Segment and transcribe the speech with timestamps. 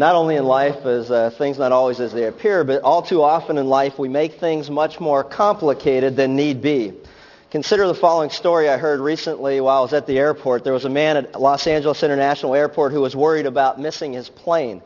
[0.00, 3.22] not only in life as uh, things not always as they appear, but all too
[3.22, 6.94] often in life we make things much more complicated than need be.
[7.50, 10.64] Consider the following story I heard recently while I was at the airport.
[10.64, 14.30] There was a man at Los Angeles International Airport who was worried about missing his
[14.30, 14.80] plane.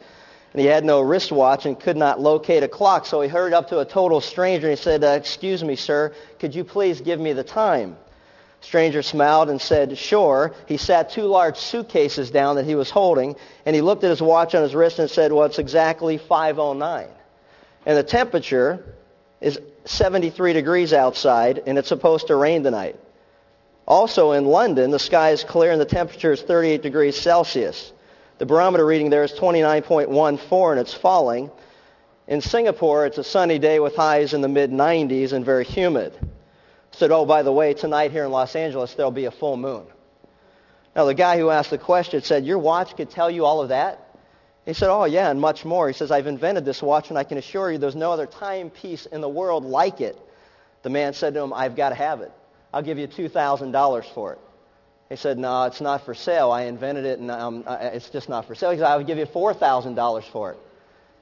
[0.52, 3.68] And he had no wristwatch and could not locate a clock, so he hurried up
[3.68, 7.20] to a total stranger and he said, uh, excuse me, sir, could you please give
[7.20, 7.96] me the time?
[8.64, 10.54] Stranger smiled and said, sure.
[10.66, 13.36] He sat two large suitcases down that he was holding,
[13.66, 17.06] and he looked at his watch on his wrist and said, well, it's exactly 509.
[17.84, 18.82] And the temperature
[19.42, 22.98] is 73 degrees outside, and it's supposed to rain tonight.
[23.86, 27.92] Also in London, the sky is clear and the temperature is 38 degrees Celsius.
[28.38, 31.50] The barometer reading there is 29.14 and it's falling.
[32.26, 36.18] In Singapore, it's a sunny day with highs in the mid-90s and very humid
[36.98, 39.86] said, oh, by the way, tonight here in Los Angeles, there'll be a full moon.
[40.94, 43.70] Now, the guy who asked the question said, your watch could tell you all of
[43.70, 44.00] that?
[44.64, 45.88] He said, oh, yeah, and much more.
[45.88, 49.06] He says, I've invented this watch, and I can assure you there's no other timepiece
[49.06, 50.18] in the world like it.
[50.82, 52.32] The man said to him, I've got to have it.
[52.72, 54.38] I'll give you $2,000 for it.
[55.10, 56.50] He said, no, it's not for sale.
[56.50, 58.70] I invented it, and um, it's just not for sale.
[58.70, 60.58] He said, I'll give you $4,000 for it.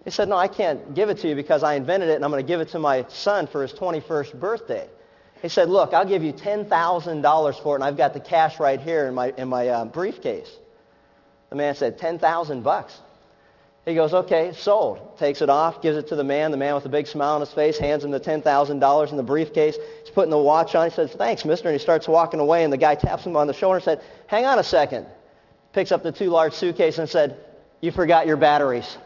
[0.04, 2.30] He said, no, I can't give it to you because I invented it, and I'm
[2.30, 4.88] going to give it to my son for his 21st birthday.
[5.42, 8.80] He said, look, I'll give you $10,000 for it, and I've got the cash right
[8.80, 10.48] here in my, in my uh, briefcase.
[11.50, 12.98] The man said, 10000 bucks.
[13.84, 15.18] He goes, okay, sold.
[15.18, 16.52] Takes it off, gives it to the man.
[16.52, 19.22] The man with a big smile on his face hands him the $10,000 in the
[19.24, 19.76] briefcase.
[20.00, 20.88] He's putting the watch on.
[20.88, 21.68] He says, thanks, mister.
[21.68, 24.00] And he starts walking away, and the guy taps him on the shoulder and said,
[24.28, 25.06] hang on a second.
[25.72, 27.36] Picks up the two large suitcase and said,
[27.80, 28.96] you forgot your batteries.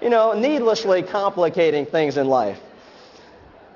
[0.00, 2.58] You know, needlessly complicating things in life.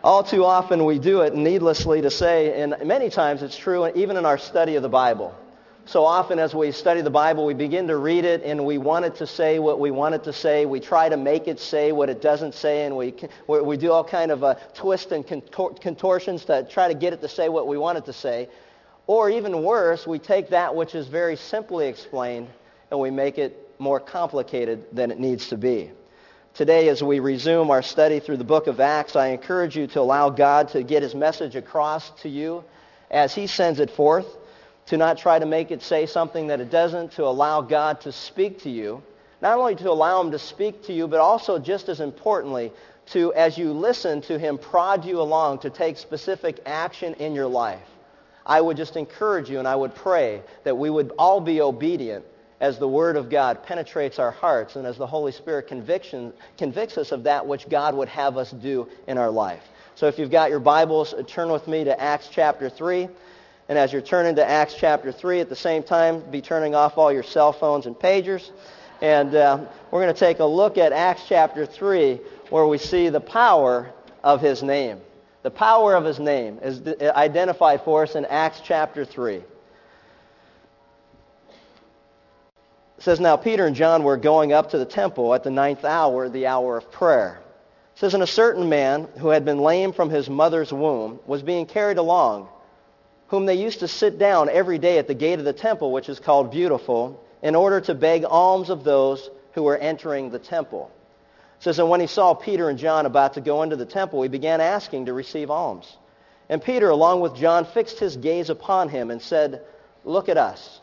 [0.03, 4.17] All too often we do it needlessly to say, and many times it's true even
[4.17, 5.35] in our study of the Bible.
[5.87, 9.07] So often as we study the Bible, we begin to read it and we want
[9.07, 10.65] it to say what we want it to say.
[10.65, 13.15] We try to make it say what it doesn't say and we,
[13.49, 17.21] we do all kind of uh, twists and contor- contortions to try to get it
[17.23, 18.49] to say what we want it to say.
[19.06, 22.49] Or even worse, we take that which is very simply explained
[22.91, 25.91] and we make it more complicated than it needs to be.
[26.60, 30.00] Today, as we resume our study through the book of Acts, I encourage you to
[30.00, 32.62] allow God to get his message across to you
[33.10, 34.26] as he sends it forth,
[34.88, 38.12] to not try to make it say something that it doesn't, to allow God to
[38.12, 39.03] speak to you.
[39.41, 42.72] Not only to allow him to speak to you, but also just as importantly,
[43.12, 47.47] to, as you listen to him, prod you along to take specific action in your
[47.47, 47.88] life.
[48.44, 52.26] I would just encourage you and I would pray that we would all be obedient
[52.60, 56.98] as the Word of God penetrates our hearts and as the Holy Spirit conviction, convicts
[56.98, 59.62] us of that which God would have us do in our life.
[59.94, 63.09] So if you've got your Bibles, uh, turn with me to Acts chapter 3.
[63.69, 66.99] And as you're turning to Acts chapter 3, at the same time, be turning off
[66.99, 68.50] all your cell phones and pagers.
[69.00, 72.20] And uh, we're going to take a look at Acts chapter 3,
[72.50, 73.91] where we see the power
[74.22, 75.00] of his name.
[75.43, 79.43] The power of his name is identified for us in Acts chapter 3.
[83.00, 85.87] It says, Now Peter and John were going up to the temple at the ninth
[85.87, 87.41] hour, the hour of prayer.
[87.94, 91.43] It says, And a certain man who had been lame from his mother's womb was
[91.43, 92.49] being carried along,
[93.28, 96.11] whom they used to sit down every day at the gate of the temple, which
[96.11, 100.91] is called Beautiful, in order to beg alms of those who were entering the temple.
[101.59, 104.21] It says, And when he saw Peter and John about to go into the temple,
[104.21, 105.91] he began asking to receive alms.
[106.50, 109.62] And Peter, along with John, fixed his gaze upon him and said,
[110.05, 110.82] Look at us.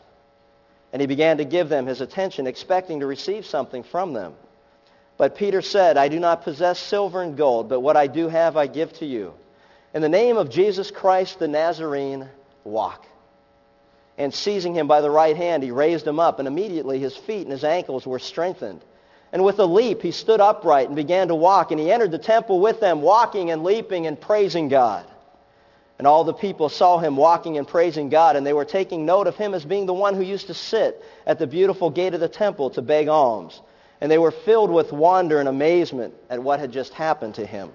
[0.92, 4.34] And he began to give them his attention, expecting to receive something from them.
[5.18, 8.56] But Peter said, I do not possess silver and gold, but what I do have
[8.56, 9.34] I give to you.
[9.92, 12.28] In the name of Jesus Christ the Nazarene,
[12.64, 13.04] walk.
[14.16, 17.42] And seizing him by the right hand, he raised him up, and immediately his feet
[17.42, 18.80] and his ankles were strengthened.
[19.32, 22.18] And with a leap, he stood upright and began to walk, and he entered the
[22.18, 25.04] temple with them, walking and leaping and praising God.
[25.98, 29.26] And all the people saw him walking and praising God, and they were taking note
[29.26, 32.20] of him as being the one who used to sit at the beautiful gate of
[32.20, 33.60] the temple to beg alms.
[34.00, 37.72] And they were filled with wonder and amazement at what had just happened to him.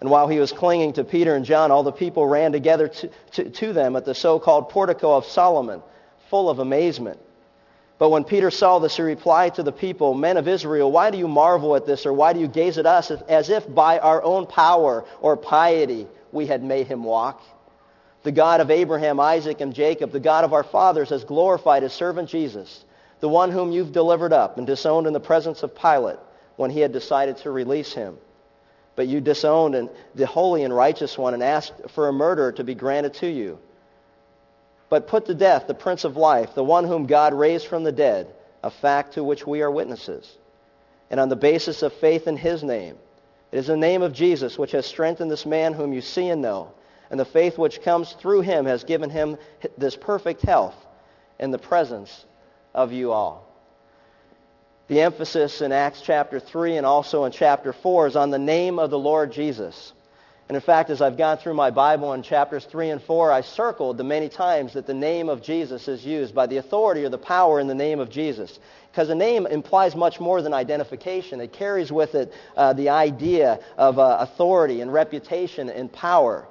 [0.00, 3.10] And while he was clinging to Peter and John, all the people ran together to,
[3.32, 5.82] to, to them at the so-called portico of Solomon,
[6.28, 7.20] full of amazement.
[7.98, 11.16] But when Peter saw this, he replied to the people, Men of Israel, why do
[11.16, 14.22] you marvel at this, or why do you gaze at us as if by our
[14.22, 17.42] own power or piety we had made him walk.
[18.22, 21.92] The God of Abraham, Isaac, and Jacob, the God of our fathers, has glorified his
[21.92, 22.84] servant Jesus,
[23.18, 26.18] the one whom you've delivered up and disowned in the presence of Pilate
[26.56, 28.16] when he had decided to release him.
[28.94, 32.74] But you disowned the holy and righteous one and asked for a murderer to be
[32.74, 33.58] granted to you.
[34.88, 37.92] but put to death the Prince of Life, the one whom God raised from the
[37.92, 38.32] dead,
[38.62, 40.36] a fact to which we are witnesses.
[41.10, 42.96] And on the basis of faith in his name,
[43.56, 46.42] it is the name of Jesus which has strengthened this man whom you see and
[46.42, 46.74] know,
[47.10, 49.38] and the faith which comes through him has given him
[49.78, 50.74] this perfect health
[51.40, 52.26] in the presence
[52.74, 53.50] of you all.
[54.88, 58.78] The emphasis in Acts chapter 3 and also in chapter 4 is on the name
[58.78, 59.94] of the Lord Jesus.
[60.48, 63.40] And in fact, as I've gone through my Bible in chapters 3 and 4, I
[63.40, 67.08] circled the many times that the name of Jesus is used by the authority or
[67.08, 68.60] the power in the name of Jesus.
[68.92, 71.40] Because a name implies much more than identification.
[71.40, 76.46] It carries with it uh, the idea of uh, authority and reputation and power.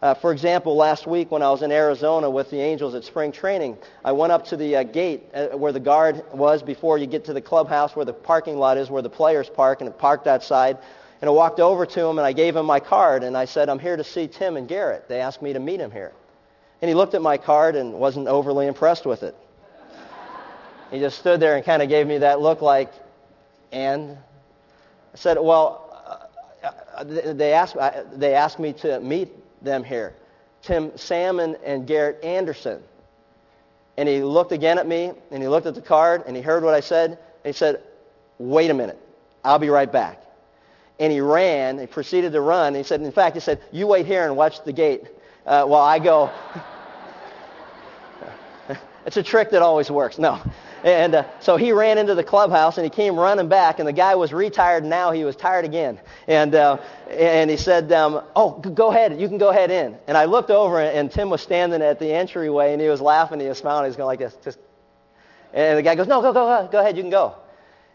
[0.00, 3.32] Uh, for example, last week when I was in Arizona with the Angels at spring
[3.32, 7.06] training, I went up to the uh, gate uh, where the guard was before you
[7.06, 9.98] get to the clubhouse where the parking lot is, where the players park, and it
[9.98, 10.78] parked outside.
[11.20, 13.68] And I walked over to him and I gave him my card and I said,
[13.68, 15.08] I'm here to see Tim and Garrett.
[15.08, 16.12] They asked me to meet him here.
[16.80, 19.34] And he looked at my card and wasn't overly impressed with it.
[20.92, 22.92] he just stood there and kind of gave me that look like,
[23.72, 24.16] and
[25.12, 26.28] I said, well,
[26.62, 27.04] uh, uh
[27.34, 29.30] they, asked, uh, they asked me to meet
[29.64, 30.14] them here.
[30.62, 32.80] Tim Salmon and Garrett Anderson.
[33.96, 36.62] And he looked again at me and he looked at the card and he heard
[36.62, 37.82] what I said and he said,
[38.38, 38.98] wait a minute,
[39.42, 40.22] I'll be right back
[40.98, 41.78] and he ran.
[41.78, 42.74] He proceeded to run.
[42.74, 45.04] He said, in fact, he said, you wait here and watch the gate
[45.46, 46.30] uh, while I go.
[49.06, 50.18] it's a trick that always works.
[50.18, 50.40] No.
[50.84, 53.92] And uh, so he ran into the clubhouse and he came running back, and the
[53.92, 54.84] guy was retired.
[54.84, 55.98] And now he was tired again.
[56.28, 56.78] And, uh,
[57.10, 59.20] and he said, um, Oh, go ahead.
[59.20, 59.96] You can go ahead in.
[60.06, 63.40] And I looked over, and Tim was standing at the entryway, and he was laughing.
[63.40, 63.86] He was smiling.
[63.86, 64.36] He was going like this.
[64.44, 64.58] Just.
[65.52, 66.96] And the guy goes, No, go, go, go ahead.
[66.96, 67.34] You can go.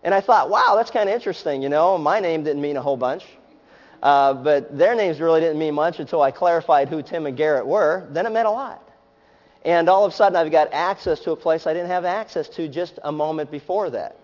[0.03, 1.61] And I thought, wow, that's kind of interesting.
[1.61, 3.25] You know, my name didn't mean a whole bunch.
[4.01, 7.65] Uh, but their names really didn't mean much until I clarified who Tim and Garrett
[7.65, 8.05] were.
[8.11, 8.81] Then it meant a lot.
[9.63, 12.49] And all of a sudden, I've got access to a place I didn't have access
[12.49, 14.17] to just a moment before that.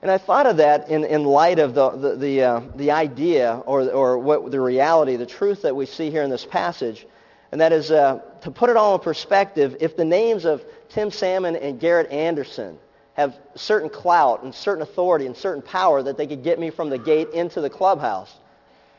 [0.00, 3.62] And I thought of that in, in light of the, the, the, uh, the idea
[3.66, 7.06] or, or what the reality, the truth that we see here in this passage.
[7.52, 11.10] And that is, uh, to put it all in perspective, if the names of Tim
[11.10, 12.78] Salmon and Garrett Anderson
[13.14, 16.90] have certain clout and certain authority and certain power that they could get me from
[16.90, 18.32] the gate into the clubhouse.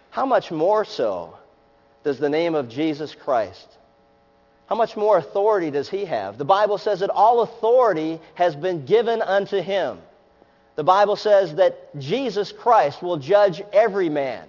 [0.09, 1.37] How much more so
[2.03, 3.67] does the name of Jesus Christ?
[4.67, 6.37] How much more authority does he have?
[6.37, 9.99] The Bible says that all authority has been given unto him.
[10.75, 14.47] The Bible says that Jesus Christ will judge every man.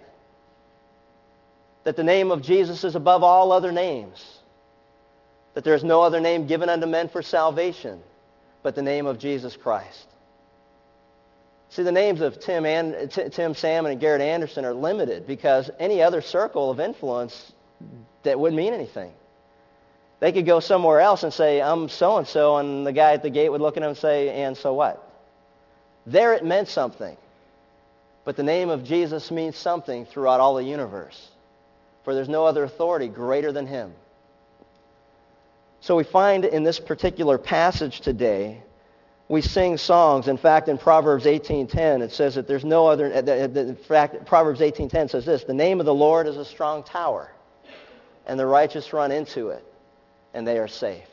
[1.85, 4.25] That the name of Jesus is above all other names.
[5.55, 8.01] That there is no other name given unto men for salvation
[8.67, 10.09] but the name of Jesus Christ.
[11.69, 16.03] See, the names of Tim, and, Tim Salmon and Garrett Anderson are limited because any
[16.03, 17.53] other circle of influence
[18.25, 19.13] that wouldn't mean anything.
[20.19, 23.51] They could go somewhere else and say, I'm so-and-so, and the guy at the gate
[23.51, 25.01] would look at them and say, and so what?
[26.05, 27.17] There it meant something.
[28.25, 31.31] But the name of Jesus means something throughout all the universe.
[32.03, 33.95] For there's no other authority greater than him.
[35.81, 38.63] So we find in this particular passage today,
[39.29, 40.29] we sing songs.
[40.29, 44.61] In fact, in Proverbs 18.10, it says that there's no other, uh, in fact, Proverbs
[44.61, 47.31] 18.10 says this, the name of the Lord is a strong tower,
[48.27, 49.65] and the righteous run into it,
[50.33, 51.09] and they are safe.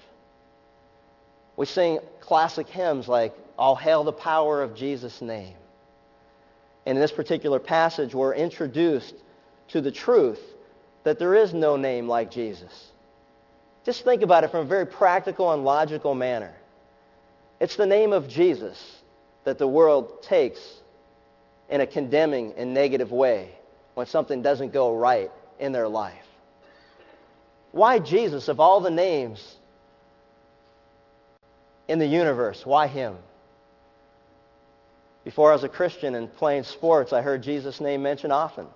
[1.55, 5.55] We sing classic hymns like, All Hail the Power of Jesus' Name.
[6.85, 9.15] And in this particular passage, we're introduced
[9.69, 10.41] to the truth
[11.03, 12.91] that there is no name like Jesus.
[13.85, 16.53] Just think about it from a very practical and logical manner.
[17.59, 19.01] It's the name of Jesus
[19.43, 20.59] that the world takes
[21.69, 23.49] in a condemning and negative way
[23.93, 26.25] when something doesn't go right in their life.
[27.71, 29.57] Why Jesus of all the names
[31.87, 32.65] in the universe?
[32.65, 33.17] Why him?
[35.23, 38.67] Before I was a Christian and playing sports, I heard Jesus' name mentioned often.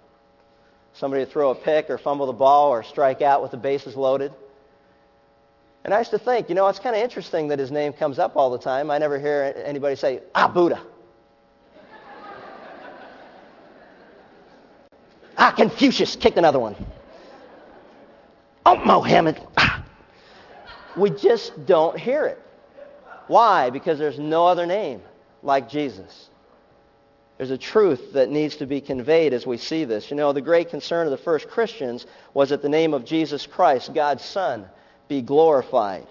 [0.93, 3.95] Somebody would throw a pick or fumble the ball or strike out with the bases
[3.95, 4.33] loaded.
[5.83, 8.19] And I used to think, you know, it's kind of interesting that his name comes
[8.19, 8.91] up all the time.
[8.91, 10.81] I never hear anybody say, ah, Buddha.
[15.37, 16.75] ah, Confucius kicked another one.
[18.65, 19.41] Oh, Mohammed.
[19.57, 19.83] Ah.
[20.97, 22.41] We just don't hear it.
[23.27, 23.69] Why?
[23.69, 25.01] Because there's no other name
[25.43, 26.29] like Jesus.
[27.37, 30.09] There's a truth that needs to be conveyed as we see this.
[30.09, 33.45] You know, the great concern of the first Christians was that the name of Jesus
[33.45, 34.65] Christ, God's Son,
[35.07, 36.07] be glorified.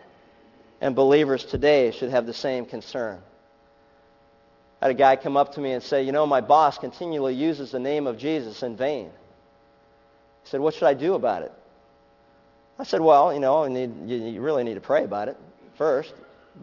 [0.80, 3.20] And believers today should have the same concern.
[4.80, 7.34] I had a guy come up to me and say, you know, my boss continually
[7.34, 9.06] uses the name of Jesus in vain.
[9.06, 11.52] He said, what should I do about it?
[12.78, 15.36] I said, well, you know, you, need, you really need to pray about it
[15.76, 16.12] first.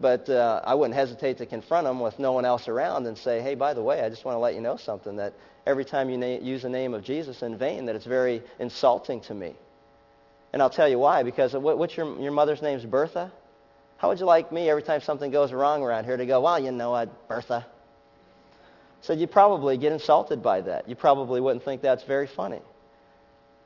[0.00, 3.40] But uh, I wouldn't hesitate to confront him with no one else around and say,
[3.40, 5.34] hey, by the way, I just want to let you know something that
[5.66, 9.20] every time you na- use the name of Jesus in vain, that it's very insulting
[9.22, 9.54] to me.
[10.54, 11.24] And I'll tell you why.
[11.24, 13.32] Because what, what's your, your mother's name's Bertha?
[13.96, 16.60] How would you like me every time something goes wrong around here to go, well,
[16.60, 17.66] you know what, Bertha?
[19.00, 20.88] Said you'd probably get insulted by that.
[20.88, 22.60] You probably wouldn't think that's very funny.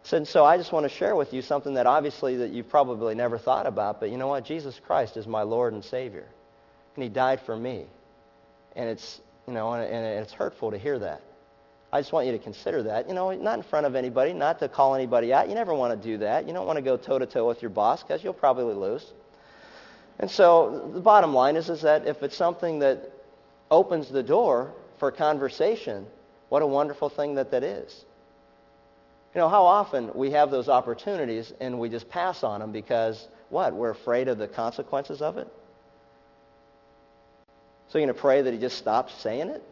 [0.04, 3.14] Said, so I just want to share with you something that obviously that you've probably
[3.14, 4.46] never thought about, but you know what?
[4.46, 6.26] Jesus Christ is my Lord and Savior.
[6.94, 7.84] And he died for me.
[8.74, 11.20] And it's, you know, and, and it's hurtful to hear that.
[11.92, 13.08] I just want you to consider that.
[13.08, 15.48] You know, not in front of anybody, not to call anybody out.
[15.48, 16.46] You never want to do that.
[16.46, 19.12] You don't want to go toe-to-toe with your boss because you'll probably lose.
[20.18, 23.10] And so the bottom line is, is that if it's something that
[23.70, 26.06] opens the door for conversation,
[26.48, 28.04] what a wonderful thing that that is.
[29.34, 33.28] You know, how often we have those opportunities and we just pass on them because,
[33.50, 35.48] what, we're afraid of the consequences of it?
[37.88, 39.62] So you're going to pray that he just stops saying it?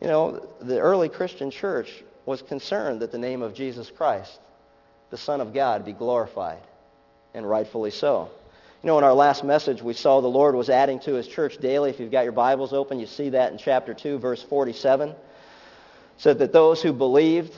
[0.00, 4.38] You know, the early Christian church was concerned that the name of Jesus Christ,
[5.10, 6.62] the Son of God, be glorified,
[7.34, 8.30] and rightfully so.
[8.82, 11.58] You know, in our last message, we saw the Lord was adding to his church
[11.58, 11.90] daily.
[11.90, 15.14] If you've got your Bibles open, you see that in chapter 2, verse 47.
[16.18, 17.54] Said that those who believed,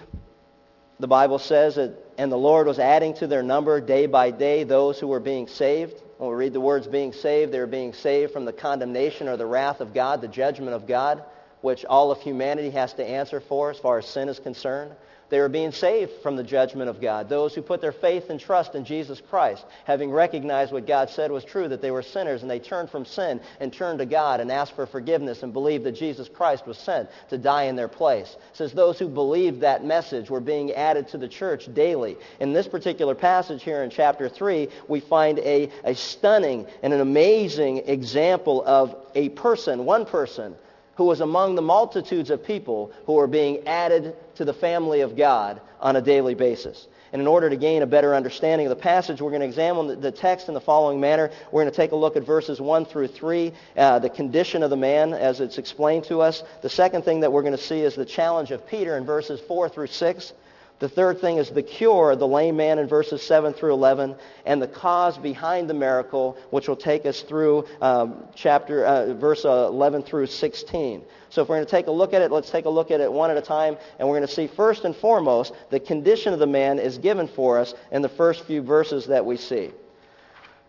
[1.01, 4.65] the Bible says that, and the Lord was adding to their number day by day
[4.65, 6.01] those who were being saved.
[6.19, 9.37] When we read the words being saved, they were being saved from the condemnation or
[9.37, 11.23] the wrath of God, the judgment of God,
[11.61, 14.93] which all of humanity has to answer for as far as sin is concerned.
[15.31, 17.29] They were being saved from the judgment of God.
[17.29, 21.31] Those who put their faith and trust in Jesus Christ, having recognized what God said
[21.31, 24.41] was true, that they were sinners, and they turned from sin and turned to God
[24.41, 27.89] and asked for forgiveness and believed that Jesus Christ was sent to die in their
[27.89, 28.37] place.
[28.55, 32.17] Says those who believed that message were being added to the church daily.
[32.41, 37.01] In this particular passage here in chapter 3, we find a, a stunning and an
[37.01, 40.55] amazing example of a person, one person,
[40.99, 45.17] who was among the multitudes of people who were being added to the family of
[45.17, 46.89] God on a daily basis.
[47.13, 50.01] And in order to gain a better understanding of the passage, we're going to examine
[50.01, 51.31] the text in the following manner.
[51.53, 54.71] We're going to take a look at verses 1 through 3, uh, the condition of
[54.71, 56.43] the man as it's explained to us.
[56.63, 59.41] The second thing that we're going to see is the challenge of Peter in verses
[59.47, 60.33] 4 through 6.
[60.79, 64.15] The third thing is the cure the lame man in verses 7 through 11,
[64.47, 69.45] and the cause behind the miracle, which will take us through um, chapter, uh, verse
[69.45, 71.03] uh, 11 through 16.
[71.31, 73.01] So if we're going to take a look at it, let's take a look at
[73.01, 76.33] it one at a time, and we're going to see first and foremost, the condition
[76.33, 79.73] of the man is given for us in the first few verses that we see.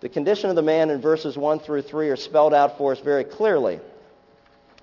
[0.02, 3.00] The condition of the man in verses 1 through 3 are spelled out for us
[3.00, 3.80] very clearly.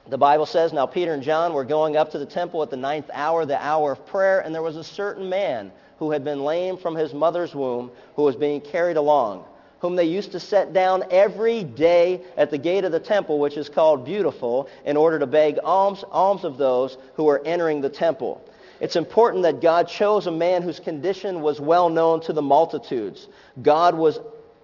[0.08, 2.76] The Bible says, Now Peter and John were going up to the temple at the
[2.76, 6.44] ninth hour, the hour of prayer, and there was a certain man who had been
[6.44, 9.44] lame from his mother's womb, who was being carried along,
[9.80, 13.56] whom they used to set down every day at the gate of the temple, which
[13.56, 17.90] is called Beautiful, in order to beg alms, alms of those who were entering the
[17.90, 18.40] temple.
[18.78, 23.26] It's important that God chose a man whose condition was well known to the multitudes.
[23.60, 24.20] God was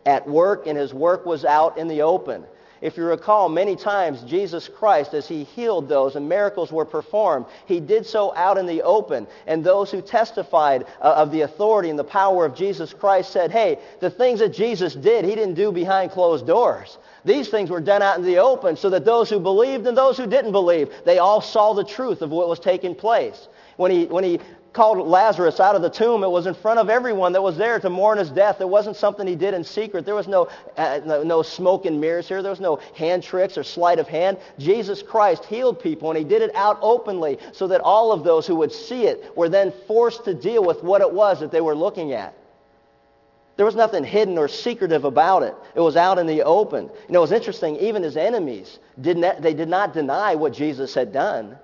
[0.06, 2.44] at work, and his work was out in the open.
[2.82, 7.46] If you recall, many times Jesus Christ, as he healed those and miracles were performed,
[7.64, 9.28] he did so out in the open.
[9.46, 13.52] And those who testified uh, of the authority and the power of Jesus Christ said,
[13.52, 16.98] hey, the things that Jesus did, he didn't do behind closed doors.
[17.24, 20.18] These things were done out in the open so that those who believed and those
[20.18, 23.46] who didn't believe, they all saw the truth of what was taking place.
[23.76, 24.40] When he, when he
[24.72, 27.78] called Lazarus out of the tomb, it was in front of everyone that was there
[27.78, 28.60] to mourn his death.
[28.60, 30.04] It wasn't something he did in secret.
[30.04, 32.42] There was no, uh, no, no, smoke and mirrors here.
[32.42, 34.38] There was no hand tricks or sleight of hand.
[34.58, 38.46] Jesus Christ healed people, and he did it out openly so that all of those
[38.46, 41.60] who would see it were then forced to deal with what it was that they
[41.60, 42.34] were looking at.
[43.56, 45.54] There was nothing hidden or secretive about it.
[45.74, 46.84] It was out in the open.
[46.84, 47.76] You know, it was interesting.
[47.76, 51.58] Even his enemies, did not, they did not deny what Jesus had done.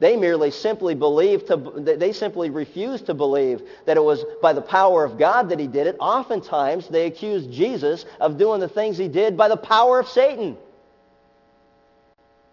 [0.00, 4.62] They merely simply believed to, they simply refused to believe that it was by the
[4.62, 5.96] power of God that he did it.
[5.98, 10.56] Oftentimes, they accused Jesus of doing the things he did by the power of Satan.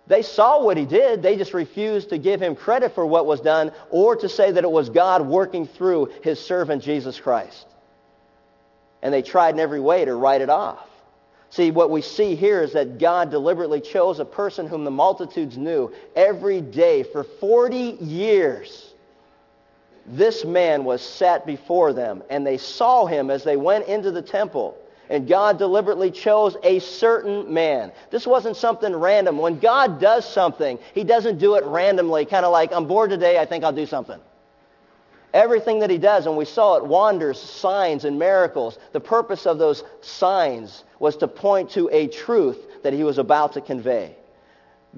[0.08, 1.22] They saw what he did.
[1.22, 4.64] They just refused to give him credit for what was done or to say that
[4.64, 7.68] it was God working through his servant Jesus Christ.
[9.02, 10.88] And they tried in every way to write it off.
[11.50, 15.58] See, what we see here is that God deliberately chose a person whom the multitudes
[15.58, 18.94] knew every day for 40 years.
[20.06, 24.22] This man was set before them, and they saw him as they went into the
[24.22, 24.78] temple.
[25.10, 27.92] And God deliberately chose a certain man.
[28.10, 29.38] This wasn't something random.
[29.38, 33.40] When God does something, he doesn't do it randomly, kind of like, I'm bored today,
[33.40, 34.20] I think I'll do something.
[35.34, 38.80] Everything that he does, and we saw it, wonders, signs, and miracles.
[38.94, 43.54] The purpose of those signs was to point to a truth that he was about
[43.54, 44.16] to convey.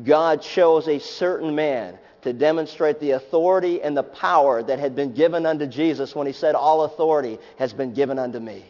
[0.04, 5.14] God chose a certain man to demonstrate the authority and the power that had been
[5.14, 8.66] given unto Jesus when he said, all authority has been given unto me.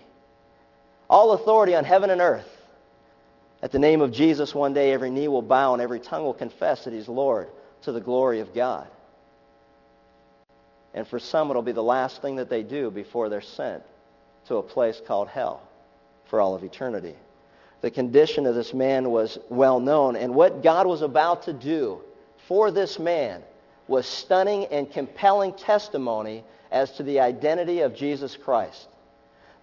[1.10, 2.48] All authority on heaven and earth.
[3.62, 6.34] At the name of Jesus, one day every knee will bow and every tongue will
[6.34, 7.50] confess that he's Lord
[7.82, 8.88] to the glory of God.
[10.98, 13.84] And for some, it'll be the last thing that they do before they're sent
[14.48, 15.62] to a place called hell
[16.26, 17.14] for all of eternity.
[17.82, 22.02] The condition of this man was well known, and what God was about to do
[22.48, 23.44] for this man
[23.88, 28.88] was stunning and compelling testimony as to the identity of Jesus Christ.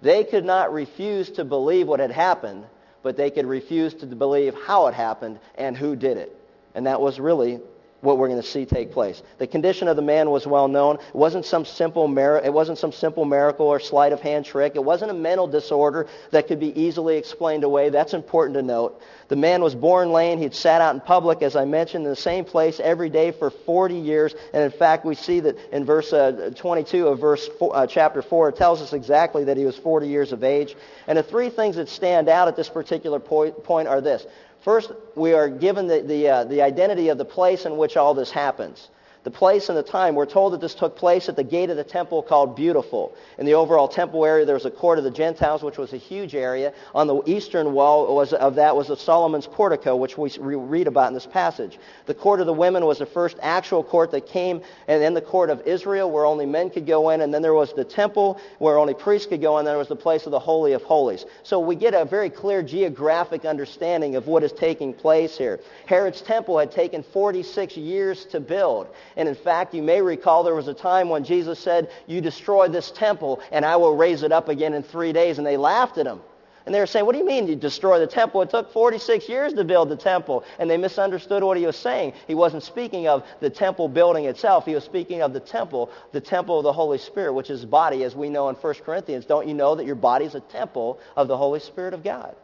[0.02, 2.64] They could not refuse to believe what had happened,
[3.02, 6.32] but they could refuse to believe how it happened and who did it.
[6.76, 7.58] And that was really
[8.04, 9.22] what we're going to see take place.
[9.38, 10.96] The condition of the man was well known.
[10.96, 14.76] It wasn't some simple it wasn't some simple miracle or sleight of hand trick.
[14.76, 17.88] It wasn't a mental disorder that could be easily explained away.
[17.88, 19.00] That's important to note.
[19.28, 20.38] The man was born lame.
[20.38, 23.50] He'd sat out in public, as I mentioned, in the same place every day for
[23.50, 24.34] 40 years.
[24.52, 28.22] And in fact, we see that in verse uh, 22 of verse four, uh, chapter
[28.22, 30.76] 4, it tells us exactly that he was 40 years of age.
[31.06, 34.26] And the three things that stand out at this particular point, point are this.
[34.64, 38.14] First, we are given the, the, uh, the identity of the place in which all
[38.14, 38.88] this happens
[39.24, 40.14] the place and the time.
[40.14, 43.14] We're told that this took place at the gate of the temple called Beautiful.
[43.38, 45.96] In the overall temple area, there was a court of the Gentiles, which was a
[45.96, 46.74] huge area.
[46.94, 51.08] On the eastern wall was, of that was the Solomon's portico, which we read about
[51.08, 51.78] in this passage.
[52.04, 55.22] The court of the women was the first actual court that came, and then the
[55.22, 58.38] court of Israel, where only men could go in, and then there was the temple,
[58.58, 60.74] where only priests could go in, and then there was the place of the Holy
[60.74, 61.24] of Holies.
[61.44, 65.60] So we get a very clear geographic understanding of what is taking place here.
[65.86, 68.88] Herod's temple had taken 46 years to build.
[69.16, 72.68] And in fact, you may recall there was a time when Jesus said, you destroy
[72.68, 75.38] this temple and I will raise it up again in three days.
[75.38, 76.20] And they laughed at him.
[76.66, 78.40] And they were saying, what do you mean you destroy the temple?
[78.40, 80.44] It took 46 years to build the temple.
[80.58, 82.14] And they misunderstood what he was saying.
[82.26, 84.64] He wasn't speaking of the temple building itself.
[84.64, 88.02] He was speaking of the temple, the temple of the Holy Spirit, which is body,
[88.04, 89.26] as we know in 1 Corinthians.
[89.26, 92.34] Don't you know that your body is a temple of the Holy Spirit of God?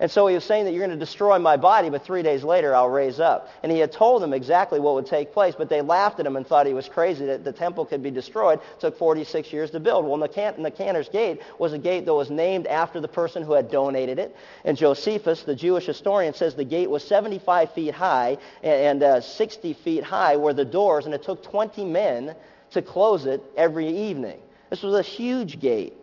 [0.00, 2.42] And so he was saying that you're going to destroy my body, but three days
[2.42, 3.48] later I'll raise up.
[3.62, 6.34] And he had told them exactly what would take place, but they laughed at him
[6.36, 8.58] and thought he was crazy that the temple could be destroyed.
[8.58, 10.04] It took 46 years to build.
[10.04, 14.18] Well, Nicanor's gate was a gate that was named after the person who had donated
[14.18, 14.36] it.
[14.64, 19.74] And Josephus, the Jewish historian, says the gate was 75 feet high and uh, 60
[19.74, 22.34] feet high were the doors, and it took 20 men
[22.72, 24.40] to close it every evening.
[24.70, 25.94] This was a huge gate.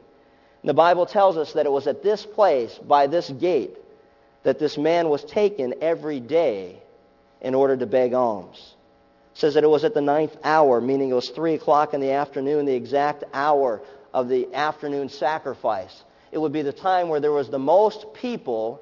[0.62, 3.78] And the Bible tells us that it was at this place, by this gate,
[4.44, 6.82] that this man was taken every day
[7.42, 8.76] in order to beg alms.
[9.34, 12.02] It says that it was at the ninth hour, meaning it was 3 o'clock in
[12.02, 13.82] the afternoon, the exact hour
[14.14, 16.04] of the afternoon sacrifice.
[16.32, 18.82] It would be the time where there was the most people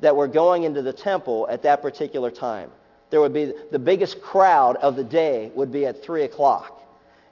[0.00, 2.70] that were going into the temple at that particular time.
[3.10, 6.82] There would be the biggest crowd of the day would be at 3 o'clock.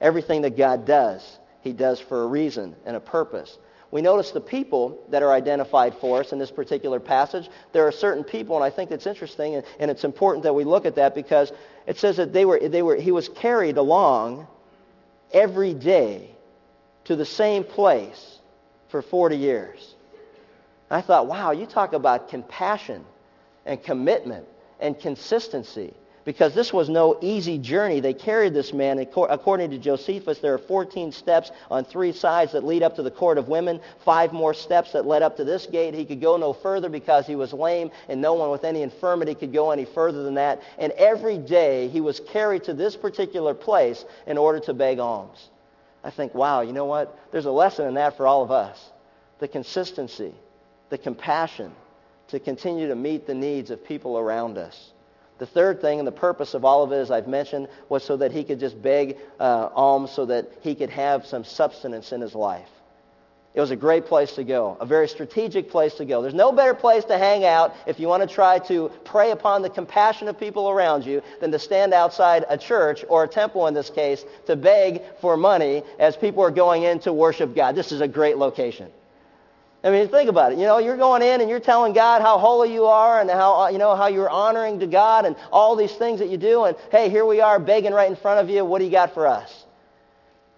[0.01, 1.21] Everything that God does,
[1.61, 3.57] he does for a reason and a purpose.
[3.91, 7.49] We notice the people that are identified for us in this particular passage.
[7.71, 10.63] There are certain people, and I think it's interesting, and, and it's important that we
[10.63, 11.51] look at that because
[11.85, 14.47] it says that they were, they were, he was carried along
[15.31, 16.29] every day
[17.05, 18.39] to the same place
[18.89, 19.95] for 40 years.
[20.89, 23.05] I thought, wow, you talk about compassion
[23.65, 24.47] and commitment
[24.79, 25.93] and consistency
[26.25, 27.99] because this was no easy journey.
[27.99, 28.97] They carried this man.
[28.99, 33.11] According to Josephus, there are 14 steps on three sides that lead up to the
[33.11, 35.93] court of women, five more steps that led up to this gate.
[35.93, 39.35] He could go no further because he was lame, and no one with any infirmity
[39.35, 40.61] could go any further than that.
[40.79, 45.49] And every day he was carried to this particular place in order to beg alms.
[46.03, 47.17] I think, wow, you know what?
[47.31, 48.83] There's a lesson in that for all of us.
[49.39, 50.33] The consistency,
[50.89, 51.71] the compassion
[52.29, 54.91] to continue to meet the needs of people around us.
[55.37, 58.15] The third thing, and the purpose of all of it, as I've mentioned, was so
[58.17, 62.21] that he could just beg uh, alms so that he could have some substance in
[62.21, 62.69] his life.
[63.53, 66.21] It was a great place to go, a very strategic place to go.
[66.21, 69.61] There's no better place to hang out if you want to try to prey upon
[69.61, 73.67] the compassion of people around you than to stand outside a church or a temple
[73.67, 77.75] in this case to beg for money as people are going in to worship God.
[77.75, 78.91] This is a great location.
[79.85, 80.57] I mean, think about it.
[80.57, 83.69] You know, you're going in and you're telling God how holy you are and how,
[83.69, 86.63] you know, how you're honoring to God and all these things that you do.
[86.63, 88.65] And hey, here we are begging right in front of you.
[88.65, 89.63] What do you got for us?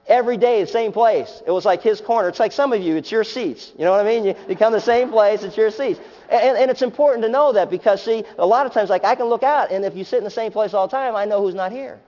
[0.07, 1.41] Every day, the same place.
[1.45, 2.29] It was like his corner.
[2.29, 3.73] It's like some of you, it's your seats.
[3.77, 4.23] You know what I mean?
[4.23, 5.99] You, you come the same place, it's your seats.
[6.29, 9.15] And, and it's important to know that because, see, a lot of times, like, I
[9.15, 11.25] can look out, and if you sit in the same place all the time, I
[11.25, 11.99] know who's not here.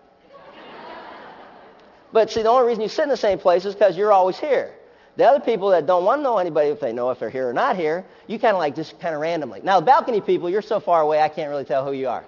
[2.14, 4.40] But see, the only reason you sit in the same place is because you're always
[4.40, 4.74] here.
[5.18, 7.50] The other people that don't want to know anybody, if they know if they're here
[7.50, 9.60] or not here, you kind of like just kind of randomly.
[9.64, 12.24] Now, the balcony people, you're so far away, I can't really tell who you are.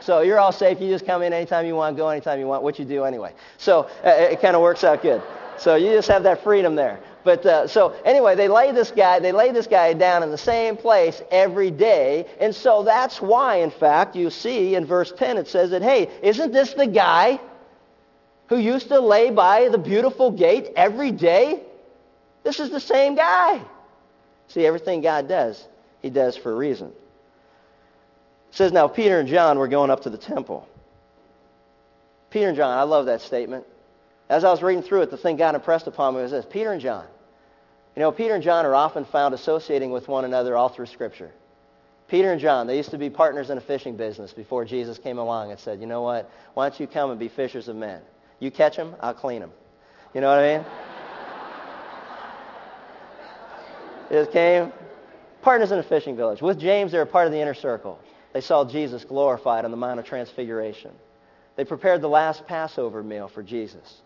[0.00, 0.80] So you're all safe.
[0.80, 3.32] You just come in anytime you want, go anytime you want, what you do anyway.
[3.56, 5.22] So uh, it kind of works out good.
[5.56, 7.00] So you just have that freedom there.
[7.22, 10.38] But uh, so anyway, they lay this guy, they lay this guy down in the
[10.38, 12.26] same place every day.
[12.38, 16.10] And so that's why, in fact, you see in verse 10, it says that, hey,
[16.22, 17.40] isn't this the guy
[18.48, 21.62] who used to lay by the beautiful gate every day?
[22.44, 23.60] This is the same guy.
[24.48, 25.66] See, everything God does,
[26.02, 26.88] he does for a reason.
[26.88, 30.68] It says, now Peter and John were going up to the temple.
[32.30, 33.64] Peter and John, I love that statement.
[34.28, 36.72] As I was reading through it, the thing God impressed upon me was this Peter
[36.72, 37.06] and John.
[37.96, 41.30] You know, Peter and John are often found associating with one another all through Scripture.
[42.08, 45.18] Peter and John, they used to be partners in a fishing business before Jesus came
[45.18, 46.30] along and said, you know what?
[46.54, 48.02] Why don't you come and be fishers of men?
[48.40, 49.52] You catch them, I'll clean them.
[50.12, 50.66] You know what I mean?
[54.10, 54.72] Just came,
[55.42, 56.42] partners in a fishing village.
[56.42, 57.98] With James, they were part of the inner circle.
[58.32, 60.90] They saw Jesus glorified on the Mount of Transfiguration.
[61.56, 64.02] They prepared the last Passover meal for Jesus.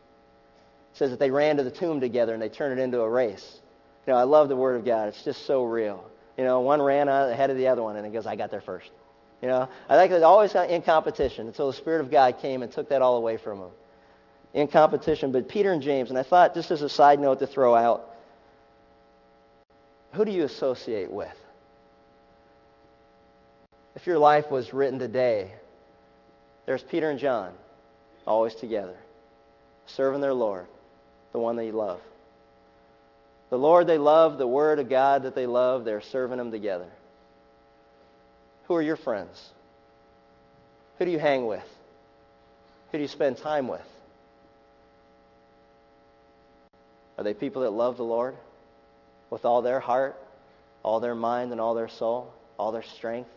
[0.93, 3.09] It says that they ran to the tomb together and they turned it into a
[3.09, 3.61] race.
[4.07, 5.09] You know, I love the Word of God.
[5.09, 6.05] It's just so real.
[6.37, 8.61] You know, one ran ahead of the other one and it goes, I got there
[8.61, 8.91] first.
[9.41, 12.71] You know, I think they're always in competition until the Spirit of God came and
[12.71, 13.71] took that all away from them.
[14.53, 17.47] In competition, but Peter and James, and I thought just as a side note to
[17.47, 18.15] throw out,
[20.13, 21.35] who do you associate with?
[23.95, 25.53] If your life was written today,
[26.67, 27.53] there's Peter and John,
[28.27, 28.97] always together,
[29.87, 30.67] serving their Lord,
[31.33, 32.01] the one they love.
[33.51, 36.89] The Lord they love, the Word of God that they love, they're serving them together.
[38.67, 39.51] Who are your friends?
[40.99, 41.65] Who do you hang with?
[42.93, 43.81] Who do you spend time with?
[47.17, 48.37] Are they people that love the Lord
[49.31, 50.21] with all their heart,
[50.83, 53.31] all their mind, and all their soul, all their strength?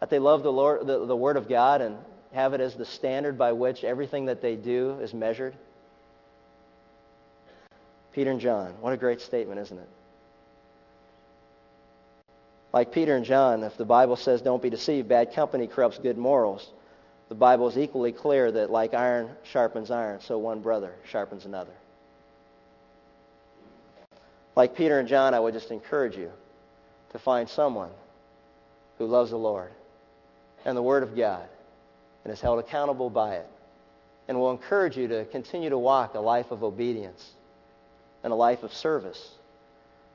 [0.00, 1.96] That they love the, Lord, the, the Word of God and
[2.32, 5.54] have it as the standard by which everything that they do is measured?
[8.12, 8.74] Peter and John.
[8.80, 9.88] What a great statement, isn't it?
[12.72, 16.18] Like Peter and John, if the Bible says don't be deceived, bad company corrupts good
[16.18, 16.68] morals,
[17.28, 21.72] the Bible is equally clear that like iron sharpens iron, so one brother sharpens another.
[24.58, 26.32] Like Peter and John, I would just encourage you
[27.12, 27.90] to find someone
[28.98, 29.70] who loves the Lord
[30.64, 31.48] and the Word of God
[32.24, 33.46] and is held accountable by it
[34.26, 37.24] and will encourage you to continue to walk a life of obedience
[38.24, 39.30] and a life of service.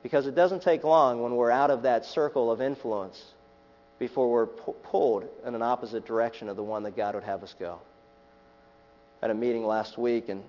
[0.02, 3.24] Because it doesn't take long when we're out of that circle of influence
[3.98, 7.42] before we're pu- pulled in an opposite direction of the one that God would have
[7.42, 7.78] us go.
[9.22, 10.44] At a meeting last week, and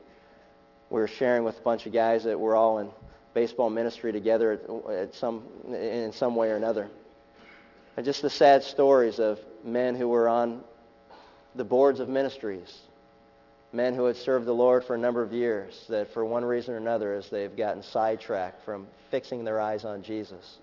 [0.90, 2.90] we were sharing with a bunch of guys that we're all in
[3.36, 6.90] baseball ministry together at, some, in some way or another.
[7.96, 10.64] And just the sad stories of men who were on
[11.54, 12.82] the boards of ministries
[13.76, 16.74] men who had served the Lord for a number of years that for one reason
[16.74, 20.58] or another as they've gotten sidetracked from fixing their eyes on Jesus.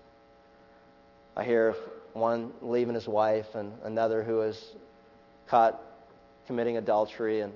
[1.37, 1.77] I hear of
[2.13, 4.75] one leaving his wife and another who is
[5.47, 5.79] caught
[6.47, 7.53] committing adultery and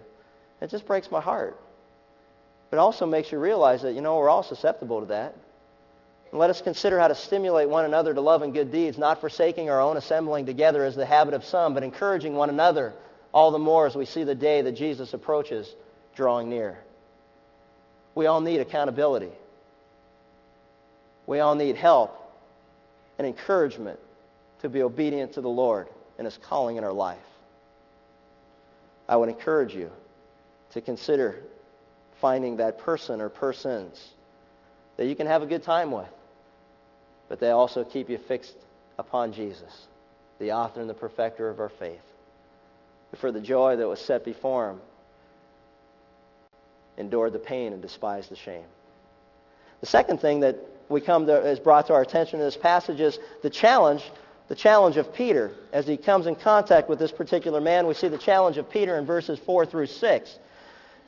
[0.62, 1.60] it just breaks my heart.
[2.70, 5.36] But also makes you realize that, you know, we're all susceptible to that.
[6.32, 9.22] And let us consider how to stimulate one another to love and good deeds, not
[9.22, 12.94] forsaking our own assembling together as the habit of some, but encouraging one another
[13.34, 15.74] all the more as we see the day that Jesus approaches
[16.16, 16.78] drawing near.
[18.16, 19.32] We all need accountability.
[21.28, 22.14] We all need help
[23.18, 24.00] and encouragement
[24.62, 27.20] to be obedient to the Lord and his calling in our life.
[29.08, 29.92] I would encourage you
[30.72, 31.36] to consider
[32.22, 34.12] finding that person or persons
[34.98, 36.10] that you can have a good time with,
[37.30, 38.56] but they also keep you fixed
[38.98, 39.88] upon Jesus,
[40.40, 42.02] the author and the perfecter of our faith
[43.16, 44.82] for the joy that was set before him,
[46.98, 48.66] endured the pain and despised the shame.
[49.82, 50.58] The second thing that
[50.90, 54.04] we come to, is brought to our attention in this passage is the challenge,
[54.48, 55.52] the challenge of Peter.
[55.72, 58.98] As he comes in contact with this particular man, we see the challenge of Peter
[58.98, 60.40] in verses 4 through 6.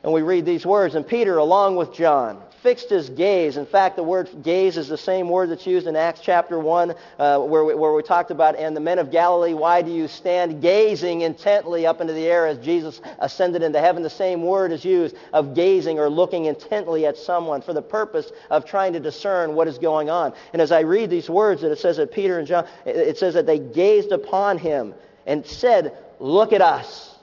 [0.03, 3.57] And we read these words, and Peter, along with John, fixed his gaze.
[3.57, 6.93] In fact, the word gaze is the same word that's used in Acts chapter 1,
[7.17, 10.07] uh, where, we, where we talked about, and the men of Galilee, why do you
[10.07, 14.03] stand gazing intently up into the air as Jesus ascended into heaven?
[14.03, 18.31] The same word is used of gazing or looking intently at someone for the purpose
[18.49, 20.33] of trying to discern what is going on.
[20.53, 23.33] And as I read these words, that it says that Peter and John, it says
[23.33, 24.93] that they gazed upon him
[25.25, 27.18] and said, look at us.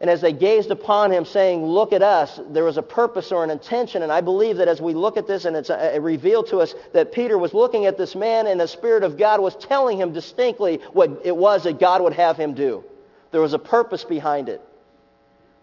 [0.00, 3.42] And as they gazed upon him, saying, Look at us, there was a purpose or
[3.42, 4.02] an intention.
[4.02, 6.74] And I believe that as we look at this and it's uh, revealed to us
[6.92, 10.12] that Peter was looking at this man and the Spirit of God was telling him
[10.12, 12.84] distinctly what it was that God would have him do.
[13.32, 14.62] There was a purpose behind it.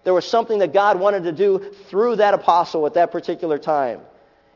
[0.03, 4.01] There was something that God wanted to do through that apostle at that particular time.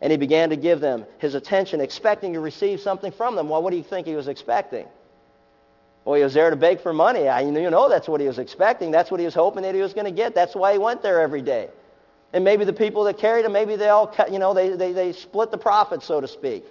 [0.02, 3.50] And he began to give them his attention, expecting to receive something from them.
[3.50, 4.88] Well, what do you think he was expecting?
[6.06, 7.28] Well, he was there to beg for money.
[7.28, 8.92] I, you know that's what he was expecting.
[8.92, 10.34] That's what he was hoping that he was going to get.
[10.34, 11.70] That's why he went there every day.
[12.34, 14.92] And maybe the people that carried him, maybe they all, cut you know, they, they,
[14.92, 16.66] they split the profit, so to speak.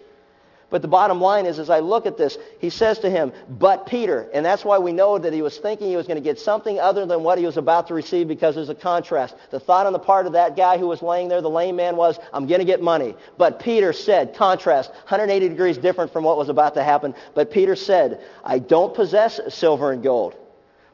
[0.71, 3.87] But the bottom line is, as I look at this, he says to him, but
[3.87, 4.29] Peter.
[4.35, 6.79] And that's why we know that he was thinking he was going to get something
[6.79, 9.35] other than what he was about to receive because there's a contrast.
[9.51, 11.97] The thought on the part of that guy who was laying there, the lame man,
[11.97, 13.15] was, I'm going to get money.
[13.39, 17.15] But Peter said, contrast, 180 degrees different from what was about to happen.
[17.35, 20.37] But Peter said, I don't possess silver and gold.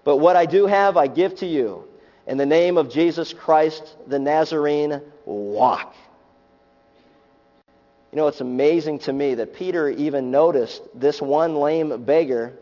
[0.05, 1.89] But what I do have, I give to you.
[2.29, 5.95] In the name of Jesus Christ, the Nazarene, walk.
[8.15, 12.53] You know, it's amazing to me that Peter even noticed this one lame beggar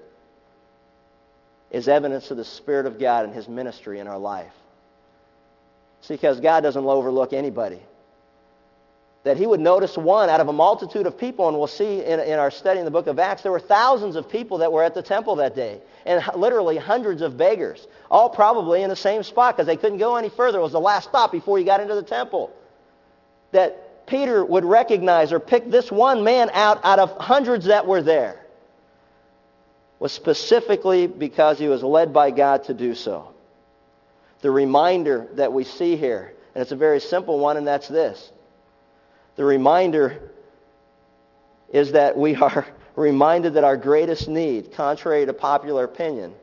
[1.70, 4.54] is evidence of the Spirit of God and his ministry in our life.
[6.00, 7.80] See, because God doesn't overlook anybody.
[9.24, 12.18] That he would notice one out of a multitude of people, and we'll see in,
[12.18, 14.82] in our study in the book of Acts, there were thousands of people that were
[14.82, 19.22] at the temple that day, and literally hundreds of beggars, all probably in the same
[19.22, 20.60] spot because they couldn't go any further.
[20.60, 22.56] It was the last stop before you got into the temple.
[23.50, 28.03] That Peter would recognize or pick this one man out out of hundreds that were
[28.03, 28.44] there
[29.98, 33.33] was specifically because he was led by God to do so.
[34.42, 38.33] The reminder that we see here, and it's a very simple one, and that's this.
[39.37, 40.31] The reminder
[41.72, 46.35] is that we are reminded that our greatest need, contrary to popular opinion,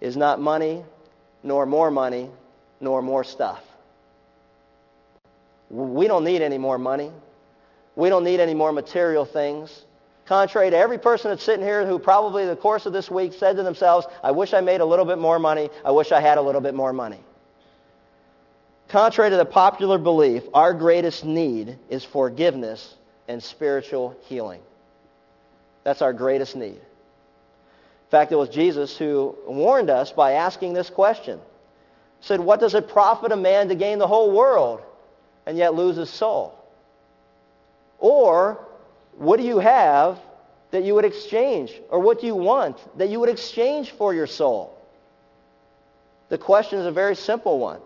[0.00, 0.84] is not money,
[1.44, 2.30] nor more money,
[2.80, 3.62] nor more stuff.
[5.72, 7.10] We don't need any more money.
[7.96, 9.84] We don't need any more material things.
[10.26, 13.56] Contrary to every person that's sitting here who probably the course of this week said
[13.56, 15.70] to themselves, I wish I made a little bit more money.
[15.84, 17.20] I wish I had a little bit more money.
[18.88, 22.94] Contrary to the popular belief, our greatest need is forgiveness
[23.26, 24.60] and spiritual healing.
[25.84, 26.76] That's our greatest need.
[26.76, 31.38] In fact, it was Jesus who warned us by asking this question.
[32.20, 34.82] He said, What does it profit a man to gain the whole world
[35.46, 36.58] and yet lose his soul?
[37.98, 38.64] Or
[39.16, 40.18] what do you have
[40.70, 41.72] that you would exchange?
[41.90, 44.76] Or what do you want that you would exchange for your soul?
[46.28, 47.80] The question is a very simple one.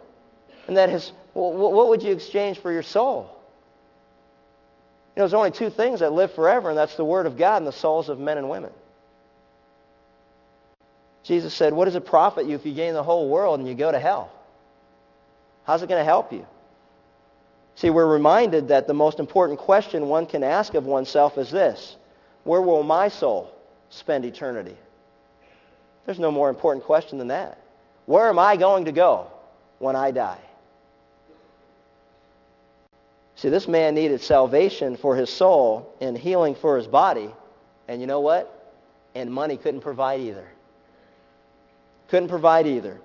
[0.69, 3.31] And that is, what would you exchange for your soul?
[5.15, 7.59] You know, there's only two things that live forever, and that's the Word of God
[7.59, 8.71] and the souls of men and women.
[11.23, 13.75] Jesus said, what does it profit you if you gain the whole world and you
[13.75, 14.31] go to hell?
[15.65, 16.47] How's it going to help you?
[17.77, 21.97] See, we're reminded that the most important question one can ask of oneself is this
[22.45, 23.53] Where will my soul
[23.91, 24.77] spend eternity?
[26.07, 27.61] There's no more important question than that.
[28.07, 29.27] Where am I going to go
[29.79, 30.41] when I die?
[33.35, 37.31] See, this man needed salvation for his soul and healing for his body.
[37.89, 38.75] And you know what?
[39.15, 40.49] And money couldn't provide either.
[42.09, 42.99] Couldn't provide either.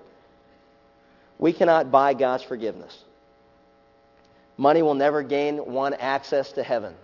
[1.38, 3.04] We cannot buy God's forgiveness.
[4.62, 6.94] Money will never gain one access to heaven.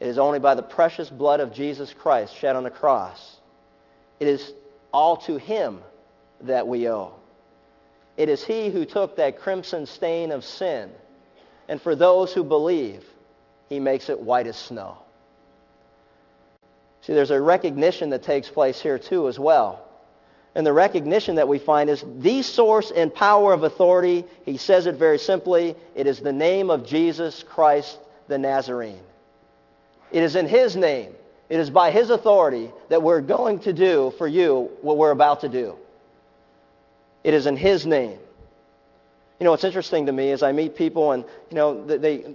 [0.00, 3.36] It is only by the precious blood of Jesus Christ shed on the cross.
[4.18, 4.54] It is
[4.92, 5.78] all to him
[6.40, 7.14] that we owe.
[8.16, 10.90] It is he who took that crimson stain of sin,
[11.68, 13.04] and for those who believe,
[13.68, 14.98] he makes it white as snow.
[17.02, 19.87] See, there's a recognition that takes place here too as well
[20.58, 24.24] and the recognition that we find is the source and power of authority.
[24.44, 25.76] He says it very simply.
[25.94, 28.98] It is the name of Jesus Christ the Nazarene.
[30.10, 31.12] It is in his name.
[31.48, 35.42] It is by his authority that we're going to do for you what we're about
[35.42, 35.76] to do.
[37.22, 38.18] It is in his name.
[39.38, 42.34] You know, what's interesting to me is I meet people and, you know, they,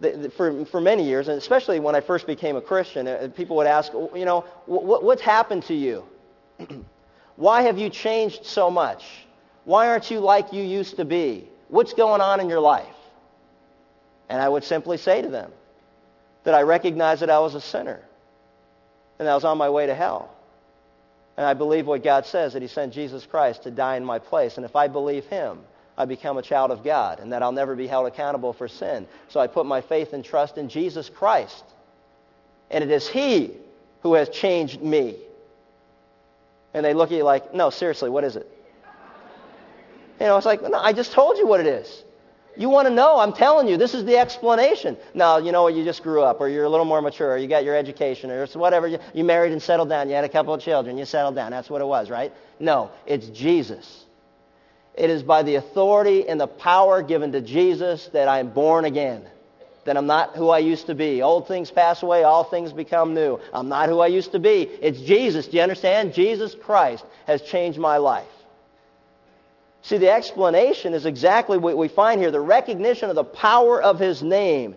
[0.00, 3.56] they, for, for many years, and especially when I first became a Christian, uh, people
[3.56, 6.04] would ask, you know, what, what's happened to you?
[7.36, 9.04] Why have you changed so much?
[9.64, 11.48] Why aren't you like you used to be?
[11.68, 12.86] What's going on in your life?
[14.28, 15.50] And I would simply say to them
[16.44, 18.00] that I recognized that I was a sinner
[19.18, 20.30] and I was on my way to hell.
[21.36, 24.18] And I believe what God says, that he sent Jesus Christ to die in my
[24.18, 24.56] place.
[24.56, 25.58] And if I believe him,
[25.96, 29.06] I become a child of God and that I'll never be held accountable for sin.
[29.28, 31.64] So I put my faith and trust in Jesus Christ.
[32.70, 33.52] And it is he
[34.02, 35.16] who has changed me.
[36.74, 38.50] And they look at you like, no, seriously, what is it?
[40.20, 42.04] You know, it's like, no, I just told you what it is.
[42.56, 44.96] You want to know, I'm telling you, this is the explanation.
[45.12, 47.36] No, you know what, you just grew up, or you're a little more mature, or
[47.36, 48.86] you got your education, or it's whatever.
[48.86, 51.50] You, you married and settled down, you had a couple of children, you settled down.
[51.50, 52.32] That's what it was, right?
[52.60, 54.04] No, it's Jesus.
[54.94, 59.24] It is by the authority and the power given to Jesus that I'm born again.
[59.84, 61.22] That I'm not who I used to be.
[61.22, 63.38] Old things pass away, all things become new.
[63.52, 64.62] I'm not who I used to be.
[64.62, 65.46] It's Jesus.
[65.46, 66.14] Do you understand?
[66.14, 68.26] Jesus Christ has changed my life.
[69.82, 73.98] See, the explanation is exactly what we find here the recognition of the power of
[73.98, 74.76] his name.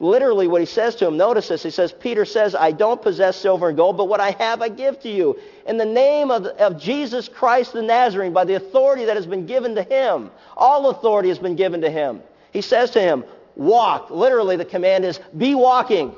[0.00, 1.62] Literally, what he says to him, notice this.
[1.62, 4.68] He says, Peter says, I don't possess silver and gold, but what I have I
[4.68, 5.38] give to you.
[5.66, 9.46] In the name of, of Jesus Christ the Nazarene, by the authority that has been
[9.46, 12.22] given to him, all authority has been given to him.
[12.52, 13.24] He says to him,
[13.58, 14.10] Walk.
[14.10, 16.14] Literally, the command is, Be walking.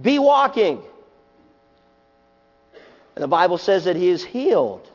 [0.00, 0.82] Be walking.
[3.14, 4.90] And the Bible says that he is healed.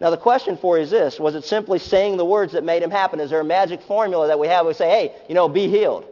[0.00, 2.82] Now, the question for you is this Was it simply saying the words that made
[2.82, 3.20] him happen?
[3.20, 4.66] Is there a magic formula that we have?
[4.66, 6.04] We say, hey, you know, be healed.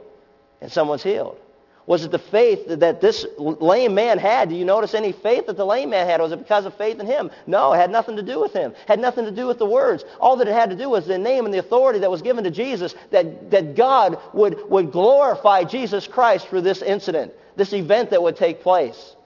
[0.62, 1.38] And someone's healed.
[1.87, 4.49] Was it the faith that this lame man had?
[4.49, 6.21] Do you notice any faith that the lame man had?
[6.21, 7.31] Was it because of faith in him?
[7.47, 8.73] No, it had nothing to do with him.
[8.73, 10.05] It had nothing to do with the words.
[10.21, 12.45] All that it had to do was the name and the authority that was given
[12.45, 18.11] to Jesus, that, that God would, would glorify Jesus Christ through this incident, this event
[18.11, 19.16] that would take place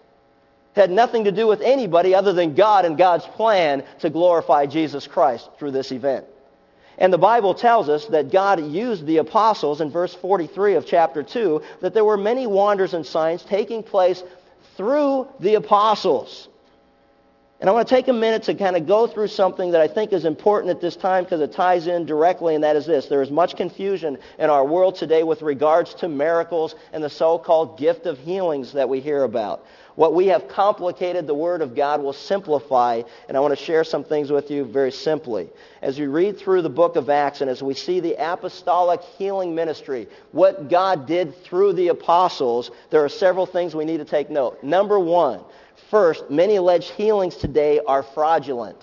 [0.75, 5.07] had nothing to do with anybody other than God and God's plan to glorify Jesus
[5.07, 6.27] Christ through this event.
[6.99, 11.23] And the Bible tells us that God used the apostles in verse 43 of chapter
[11.23, 14.23] 2, that there were many wonders and signs taking place
[14.77, 16.49] through the apostles.
[17.61, 19.89] And I want to take a minute to kind of go through something that I
[19.89, 23.07] think is important at this time because it ties in directly, and that is this.
[23.07, 27.79] There is much confusion in our world today with regards to miracles and the so-called
[27.79, 29.65] gift of healings that we hear about.
[29.97, 33.85] What we have complicated, the Word of God will simplify, and I want to share
[33.85, 35.51] some things with you very simply.
[35.83, 39.55] As we read through the book of Acts and as we see the apostolic healing
[39.55, 44.31] ministry, what God did through the apostles, there are several things we need to take
[44.31, 44.63] note.
[44.65, 45.41] Number one,
[45.91, 48.79] First, many alleged healings today are fraudulent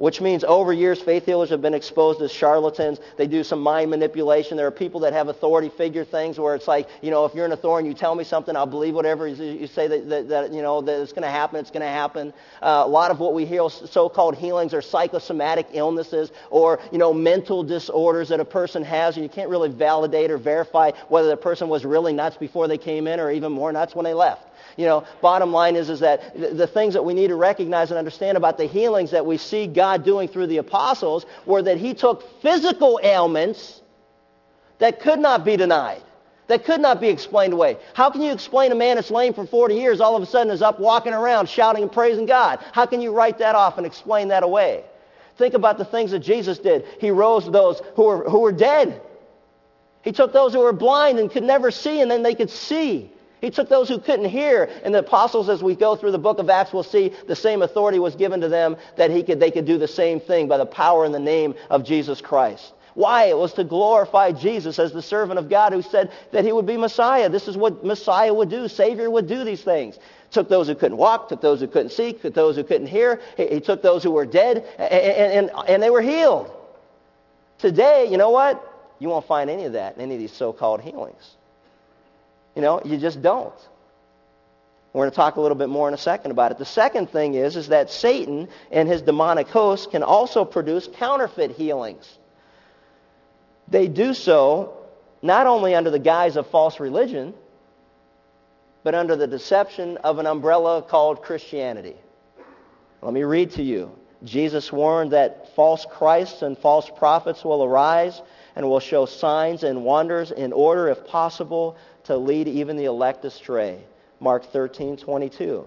[0.00, 3.00] which means over years faith healers have been exposed as charlatans.
[3.18, 4.56] They do some mind manipulation.
[4.56, 7.44] There are people that have authority figure things where it's like, you know, if you're
[7.44, 10.52] an authority and you tell me something, I'll believe whatever you say that, that, that
[10.54, 12.32] you know, that it's going to happen, it's going to happen.
[12.62, 17.12] Uh, a lot of what we hear so-called healings are psychosomatic illnesses or, you know,
[17.12, 21.36] mental disorders that a person has and you can't really validate or verify whether the
[21.36, 24.46] person was really nuts before they came in or even more nuts when they left.
[24.80, 27.98] You know, bottom line is, is that the things that we need to recognize and
[27.98, 31.92] understand about the healings that we see God doing through the apostles were that he
[31.92, 33.82] took physical ailments
[34.78, 36.02] that could not be denied,
[36.46, 37.76] that could not be explained away.
[37.92, 40.50] How can you explain a man that's lame for 40 years all of a sudden
[40.50, 42.60] is up walking around shouting and praising God?
[42.72, 44.84] How can you write that off and explain that away?
[45.36, 46.86] Think about the things that Jesus did.
[46.98, 49.02] He rose those who were, who were dead.
[50.00, 53.12] He took those who were blind and could never see, and then they could see.
[53.40, 56.38] He took those who couldn't hear, and the apostles, as we go through the book
[56.38, 59.50] of Acts, will see the same authority was given to them that he could, they
[59.50, 62.74] could do the same thing by the power and the name of Jesus Christ.
[62.94, 63.26] Why?
[63.26, 66.66] It was to glorify Jesus as the servant of God who said that he would
[66.66, 67.28] be Messiah.
[67.28, 68.68] This is what Messiah would do.
[68.68, 69.98] Savior would do these things.
[70.32, 73.20] Took those who couldn't walk, took those who couldn't see, took those who couldn't hear.
[73.36, 76.50] He, took those who were dead, and, and, and they were healed.
[77.58, 78.66] Today, you know what?
[78.98, 81.36] You won't find any of that in any of these so-called healings.
[82.60, 83.54] You know, you just don't.
[84.92, 86.58] We're going to talk a little bit more in a second about it.
[86.58, 91.52] The second thing is, is that Satan and his demonic hosts can also produce counterfeit
[91.52, 92.18] healings.
[93.68, 94.76] They do so
[95.22, 97.32] not only under the guise of false religion,
[98.84, 101.96] but under the deception of an umbrella called Christianity.
[103.00, 103.90] Let me read to you.
[104.22, 108.20] Jesus warned that false Christs and false prophets will arise
[108.54, 111.78] and will show signs and wonders in order, if possible,
[112.10, 113.78] to lead even the elect astray.
[114.18, 115.64] Mark 13, 22.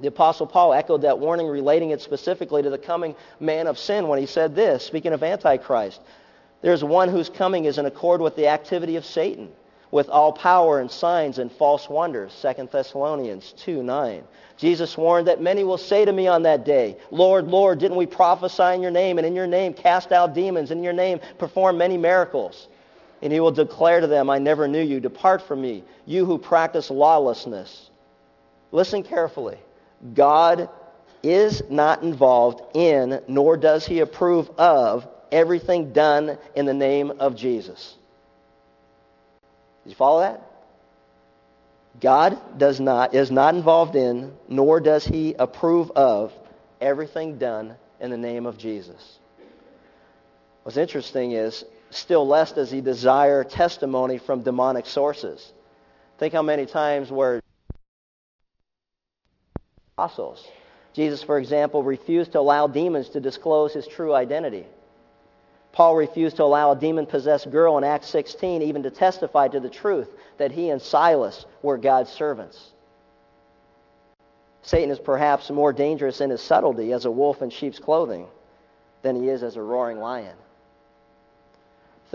[0.00, 4.08] The Apostle Paul echoed that warning, relating it specifically to the coming man of sin
[4.08, 6.00] when he said this, speaking of Antichrist.
[6.62, 9.50] There's one whose coming is in accord with the activity of Satan,
[9.90, 12.32] with all power and signs and false wonders.
[12.40, 14.24] 2 Thessalonians 2, 9.
[14.56, 18.06] Jesus warned that many will say to me on that day, Lord, Lord, didn't we
[18.06, 21.20] prophesy in your name, and in your name cast out demons, and in your name
[21.36, 22.68] perform many miracles?
[23.22, 25.00] And he will declare to them, I never knew you.
[25.00, 27.90] Depart from me, you who practice lawlessness.
[28.72, 29.58] Listen carefully.
[30.14, 30.68] God
[31.22, 37.36] is not involved in, nor does he approve of, everything done in the name of
[37.36, 37.96] Jesus.
[39.84, 40.42] Did you follow that?
[42.00, 46.32] God does not, is not involved in, nor does he approve of,
[46.80, 49.18] everything done in the name of Jesus.
[50.62, 55.52] What's interesting is, still less does he desire testimony from demonic sources.
[56.18, 57.40] Think how many times where
[59.96, 60.46] apostles.
[60.92, 64.66] Jesus, for example, refused to allow demons to disclose his true identity.
[65.72, 69.60] Paul refused to allow a demon possessed girl in Acts 16 even to testify to
[69.60, 70.08] the truth
[70.38, 72.72] that he and Silas were God's servants.
[74.62, 78.26] Satan is perhaps more dangerous in his subtlety as a wolf in sheep's clothing
[79.02, 80.36] than he is as a roaring lion.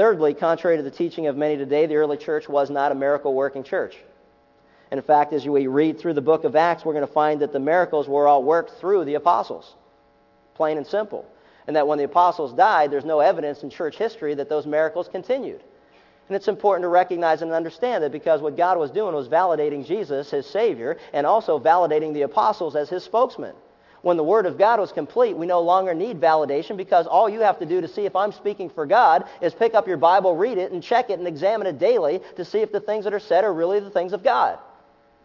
[0.02, 3.36] Thirdly, contrary to the teaching of many today, the early church was not a miracle
[3.36, 3.96] working church.
[4.90, 7.40] And in fact, as we read through the book of Acts, we're going to find
[7.42, 9.76] that the miracles were all worked through the apostles.
[10.56, 11.28] Plain and simple
[11.68, 15.08] and that when the apostles died, there's no evidence in church history that those miracles
[15.08, 15.62] continued.
[16.28, 19.86] And it's important to recognize and understand that because what God was doing was validating
[19.86, 23.54] Jesus, his Savior, and also validating the apostles as his spokesman.
[24.02, 27.42] When the Word of God was complete, we no longer need validation because all you
[27.42, 30.36] have to do to see if I'm speaking for God is pick up your Bible,
[30.36, 33.14] read it, and check it and examine it daily to see if the things that
[33.14, 34.58] are said are really the things of God.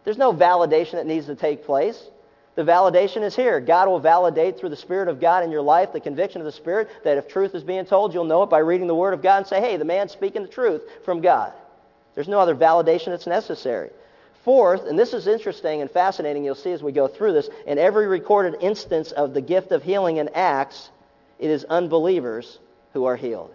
[0.03, 2.01] There's no validation that needs to take place.
[2.55, 3.59] The validation is here.
[3.59, 6.51] God will validate through the Spirit of God in your life, the conviction of the
[6.51, 9.21] Spirit, that if truth is being told, you'll know it by reading the Word of
[9.21, 11.53] God and say, hey, the man's speaking the truth from God.
[12.15, 13.91] There's no other validation that's necessary.
[14.47, 17.77] Fourth, and this is interesting and fascinating, you'll see as we go through this, in
[17.77, 20.89] every recorded instance of the gift of healing in Acts,
[21.37, 22.57] it is unbelievers
[22.93, 23.53] who are healed.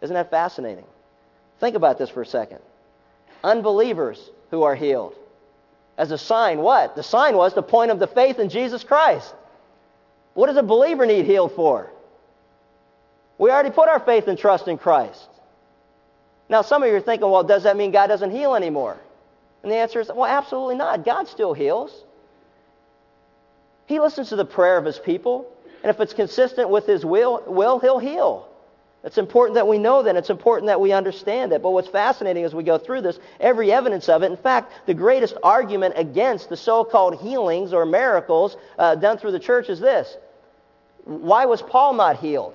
[0.00, 0.86] Isn't that fascinating?
[1.60, 2.58] Think about this for a second.
[3.44, 5.14] Unbelievers who are healed
[5.96, 6.58] as a sign.
[6.58, 6.96] What?
[6.96, 9.32] The sign was the point of the faith in Jesus Christ.
[10.34, 11.92] What does a believer need healed for?
[13.38, 15.28] We already put our faith and trust in Christ.
[16.48, 18.98] Now, some of you are thinking, well, does that mean God doesn't heal anymore?
[19.62, 21.04] And the answer is, well, absolutely not.
[21.04, 22.04] God still heals.
[23.86, 25.52] He listens to the prayer of his people,
[25.82, 28.48] and if it's consistent with his will, will he'll heal.
[29.04, 30.14] It's important that we know that.
[30.14, 31.60] It's important that we understand it.
[31.60, 34.94] But what's fascinating as we go through this, every evidence of it, in fact, the
[34.94, 40.16] greatest argument against the so-called healings or miracles uh, done through the church is this.
[41.04, 42.54] Why was Paul not healed?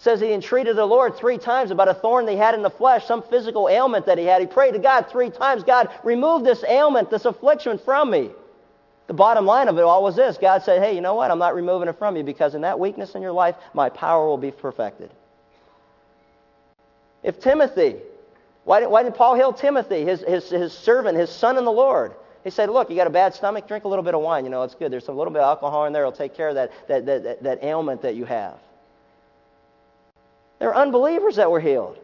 [0.00, 3.04] Says he entreated the Lord three times about a thorn he had in the flesh,
[3.04, 4.40] some physical ailment that he had.
[4.40, 8.30] He prayed to God three times, God, remove this ailment, this affliction from me.
[9.08, 11.30] The bottom line of it all was this God said, Hey, you know what?
[11.30, 14.26] I'm not removing it from you because in that weakness in your life, my power
[14.26, 15.10] will be perfected.
[17.22, 17.96] If Timothy,
[18.64, 21.72] why did, why did Paul heal Timothy, his, his, his servant, his son in the
[21.72, 22.14] Lord?
[22.42, 24.44] He said, Look, you got a bad stomach, drink a little bit of wine.
[24.44, 24.90] You know, it's good.
[24.90, 26.04] There's a little bit of alcohol in there.
[26.04, 28.58] It'll take care of that, that, that, that, that ailment that you have.
[30.60, 31.98] There are unbelievers that were healed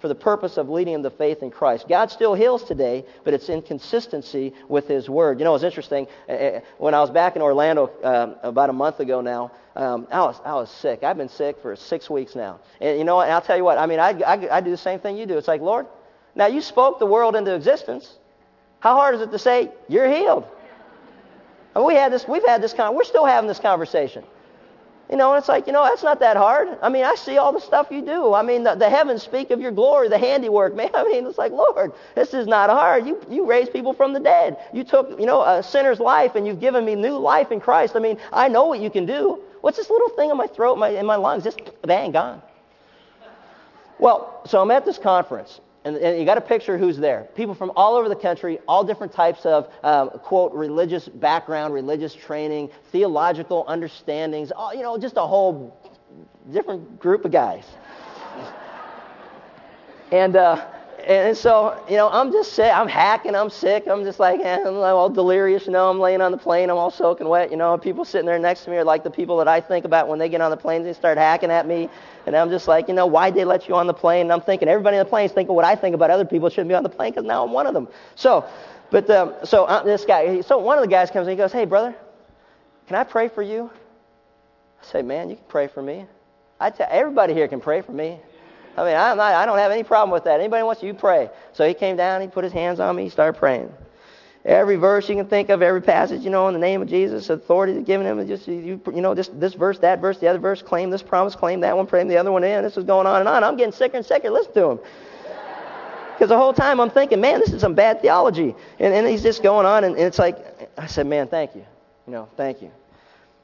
[0.00, 1.88] for the purpose of leading them to faith in Christ.
[1.88, 5.40] God still heals today, but it's inconsistency with His Word.
[5.40, 6.06] You know, it's interesting.
[6.28, 10.06] Eh, eh, when I was back in Orlando um, about a month ago now, um,
[10.12, 11.02] I, was, I was sick.
[11.02, 12.60] I've been sick for six weeks now.
[12.80, 13.28] And you know what?
[13.28, 13.78] I'll tell you what.
[13.78, 15.36] I mean, I, I, I do the same thing you do.
[15.36, 15.86] It's like, Lord,
[16.36, 18.18] now you spoke the world into existence.
[18.80, 20.44] How hard is it to say, you're healed?
[21.74, 24.24] We had this, we've had this, con- we're still having this conversation.
[25.10, 26.68] You know, and it's like, you know, that's not that hard.
[26.82, 28.34] I mean, I see all the stuff you do.
[28.34, 30.90] I mean, the, the, heavens speak of your glory, the handiwork, man.
[30.94, 33.06] I mean, it's like, Lord, this is not hard.
[33.06, 34.58] You, you raised people from the dead.
[34.72, 37.96] You took, you know, a sinner's life and you've given me new life in Christ.
[37.96, 39.40] I mean, I know what you can do.
[39.62, 41.44] What's this little thing in my throat, my, in my lungs?
[41.44, 42.42] Just bang, gone.
[43.98, 47.28] Well, so I'm at this conference and, and, you got to picture who's there.
[47.34, 52.14] People from all over the country, all different types of, um, quote, religious background, religious
[52.14, 55.76] training, theological understandings, all, you know, just a whole
[56.52, 57.64] different group of guys.
[60.12, 60.66] and, uh,
[61.06, 62.72] and so, you know, I'm just sick.
[62.72, 63.34] I'm hacking.
[63.34, 63.86] I'm sick.
[63.86, 65.66] I'm just like, eh, I'm all delirious.
[65.66, 66.70] You know, I'm laying on the plane.
[66.70, 67.50] I'm all soaking wet.
[67.50, 69.84] You know, people sitting there next to me are like the people that I think
[69.84, 70.82] about when they get on the plane.
[70.82, 71.88] They start hacking at me.
[72.26, 74.22] And I'm just like, you know, why'd they let you on the plane?
[74.22, 76.48] And I'm thinking, everybody on the plane is thinking what I think about other people
[76.50, 77.88] shouldn't be on the plane because now I'm one of them.
[78.14, 78.44] So,
[78.90, 81.52] but, um, so uh, this guy, so one of the guys comes and he goes,
[81.52, 81.94] hey, brother,
[82.86, 83.70] can I pray for you?
[84.82, 86.06] I say, man, you can pray for me.
[86.60, 88.20] I tell, everybody here can pray for me.
[88.78, 90.38] I mean, I'm not, I don't have any problem with that.
[90.38, 91.30] Anybody wants you pray.
[91.52, 93.72] So he came down, he put his hands on me, he started praying.
[94.44, 97.28] Every verse you can think of, every passage, you know, in the name of Jesus,
[97.28, 98.26] authority given him.
[98.26, 101.34] Just you, you know, just this verse, that verse, the other verse, claim this promise,
[101.34, 102.62] claim that one, pray the other one in.
[102.62, 103.42] This was going on and on.
[103.42, 104.30] I'm getting sicker and sicker.
[104.30, 104.78] Listen to him.
[106.14, 108.54] Because the whole time I'm thinking, man, this is some bad theology.
[108.78, 110.36] And, and he's just going on, and, and it's like,
[110.78, 111.64] I said, man, thank you.
[112.06, 112.70] You know, thank you.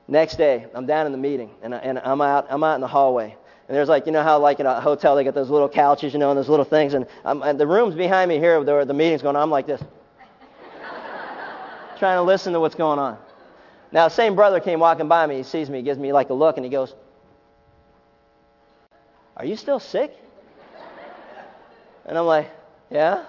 [0.08, 2.80] Next day, I'm down in the meeting, and, I, and I'm, out, I'm out in
[2.80, 3.36] the hallway.
[3.66, 6.12] And there's like, you know how like in a hotel they got those little couches,
[6.12, 6.94] you know, and those little things.
[6.94, 9.42] And, and the room's behind me here, the, the meeting's going on.
[9.42, 9.82] I'm like this.
[11.98, 13.16] trying to listen to what's going on.
[13.90, 15.36] Now, same brother came walking by me.
[15.36, 16.94] He sees me, he gives me like a look, and he goes,
[19.36, 20.14] Are you still sick?
[22.04, 22.50] And I'm like,
[22.90, 23.24] Yeah.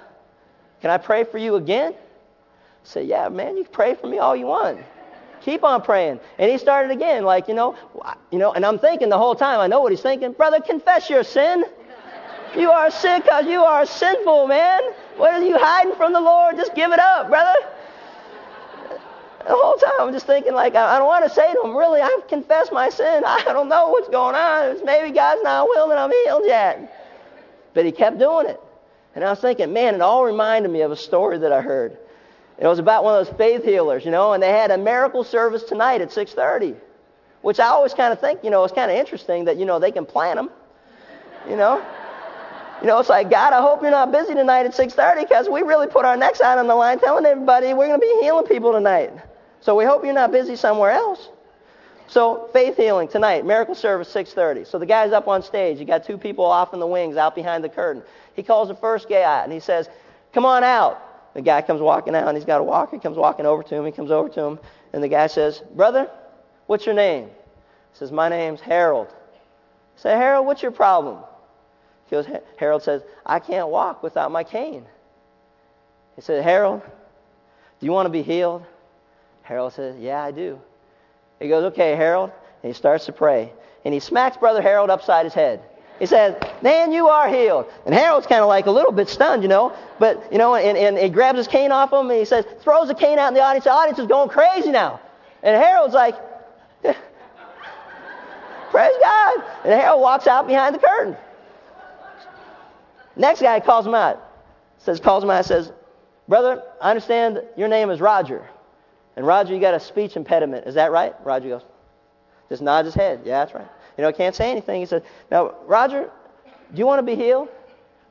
[0.81, 1.93] Can I pray for you again?
[1.93, 1.97] I
[2.83, 4.79] said, Yeah, man, you can pray for me all you want.
[5.45, 6.19] Keep on praying.
[6.39, 7.75] And he started again, like, you know,
[8.31, 10.31] you know, and I'm thinking the whole time, I know what he's thinking.
[10.31, 11.65] Brother, confess your sin.
[12.57, 14.81] You are sick because you are sinful, man.
[15.17, 16.55] What are you hiding from the Lord?
[16.57, 17.53] Just give it up, brother.
[19.45, 22.01] The whole time I'm just thinking, like, I don't want to say to him, really,
[22.01, 23.23] I've confessed my sin.
[23.23, 24.83] I don't know what's going on.
[24.83, 26.91] Maybe God's not willing I'm healed yet.
[27.75, 28.59] But he kept doing it.
[29.13, 31.99] And I was thinking, man, it all reminded me of a story that I heard.
[32.57, 35.23] It was about one of those faith healers, you know, and they had a miracle
[35.23, 36.75] service tonight at 6.30,
[37.41, 39.77] which I always kind of think, you know, it's kind of interesting that, you know,
[39.77, 40.49] they can plan them,
[41.49, 41.85] you know.
[42.81, 45.61] You know, it's like, God, I hope you're not busy tonight at 6.30 because we
[45.61, 48.45] really put our necks out on the line telling everybody we're going to be healing
[48.45, 49.11] people tonight.
[49.61, 51.29] So we hope you're not busy somewhere else.
[52.07, 54.67] So faith healing tonight, miracle service 6.30.
[54.67, 55.79] So the guy's up on stage.
[55.79, 58.03] You got two people off in the wings out behind the curtain.
[58.35, 59.89] He calls the first guy out and he says,
[60.33, 61.01] come on out.
[61.35, 62.95] The guy comes walking out and he's got a walker.
[62.95, 63.85] He comes walking over to him.
[63.85, 64.59] He comes over to him
[64.93, 66.09] and the guy says, brother,
[66.65, 67.25] what's your name?
[67.25, 69.09] He says, my name's Harold.
[69.97, 71.19] I say, Harold, what's your problem?
[72.05, 72.25] He goes,
[72.57, 74.85] Harold says, I can't walk without my cane.
[76.15, 76.81] He said, Harold,
[77.79, 78.63] do you want to be healed?
[79.41, 80.59] Harold says, Yeah, I do.
[81.39, 82.31] He goes, Okay, Harold.
[82.63, 83.51] And he starts to pray.
[83.83, 85.61] And he smacks Brother Harold upside his head.
[85.99, 87.71] He says, Man, you are healed.
[87.85, 89.73] And Harold's kind of like a little bit stunned, you know.
[89.99, 92.89] But, you know, and, and he grabs his cane off him and he says, throws
[92.89, 93.63] the cane out in the audience.
[93.63, 94.99] The audience is going crazy now.
[95.41, 96.15] And Harold's like,
[98.71, 99.43] Praise God.
[99.63, 101.15] And Harold walks out behind the curtain.
[103.15, 104.21] Next guy calls him out.
[104.79, 105.71] Says, calls him out says,
[106.27, 108.47] Brother, I understand your name is Roger.
[109.15, 110.67] And Roger, you got a speech impediment.
[110.67, 111.13] Is that right?
[111.23, 111.61] Roger goes,
[112.49, 113.21] just nods his head.
[113.23, 113.67] Yeah, that's right.
[113.97, 114.81] You know, can't say anything.
[114.81, 116.09] He said, Now, Roger,
[116.73, 117.49] do you want to be healed?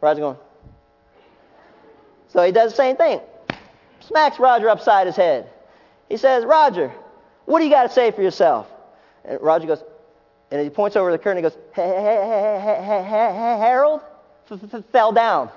[0.01, 0.37] Roger going,
[2.29, 3.21] So he does the same thing.
[4.01, 5.49] Smacks Roger upside his head.
[6.09, 6.93] He says, Roger,
[7.47, 8.71] what do you got to say for yourself?
[9.25, 9.83] And Roger goes,
[10.51, 14.01] and he points over the curtain and goes, hey, hey, hey, Harold
[14.93, 15.51] fell down.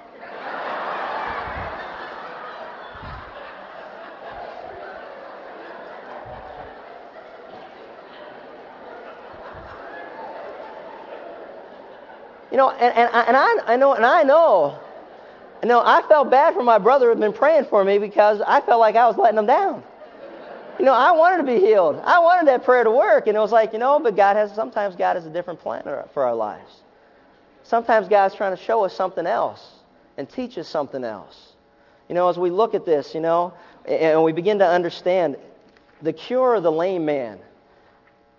[12.58, 14.80] You know, and, and, I, and I, I know, and I know,
[15.62, 18.42] you know, I felt bad for my brother who had been praying for me because
[18.42, 19.84] I felt like I was letting him down.
[20.80, 22.02] You know, I wanted to be healed.
[22.04, 23.28] I wanted that prayer to work.
[23.28, 25.84] And it was like, you know, but God has, sometimes God has a different plan
[26.16, 26.82] for our lives.
[27.62, 29.76] Sometimes God's trying to show us something else
[30.18, 31.54] and teach us something else.
[32.10, 33.54] You know, as we look at this, you know,
[33.86, 35.38] and we begin to understand
[36.02, 37.38] the cure of the lame man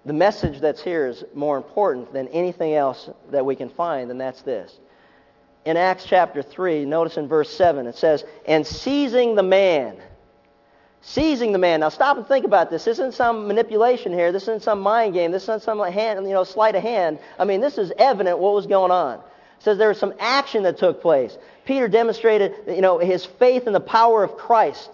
[0.04, 4.20] the message that's here is more important than anything else that we can find, and
[4.20, 4.78] that's this.
[5.64, 9.98] In Acts chapter 3, notice in verse 7, it says, And seizing the man,
[11.00, 11.80] seizing the man.
[11.80, 12.84] Now stop and think about this.
[12.84, 14.32] This isn't some manipulation here.
[14.32, 15.30] This isn't some mind game.
[15.30, 17.18] This isn't some hand, you know, sleight of hand.
[17.38, 19.18] I mean, this is evident what was going on.
[19.18, 21.36] It says there was some action that took place.
[21.64, 24.90] Peter demonstrated, you know, his faith in the power of Christ.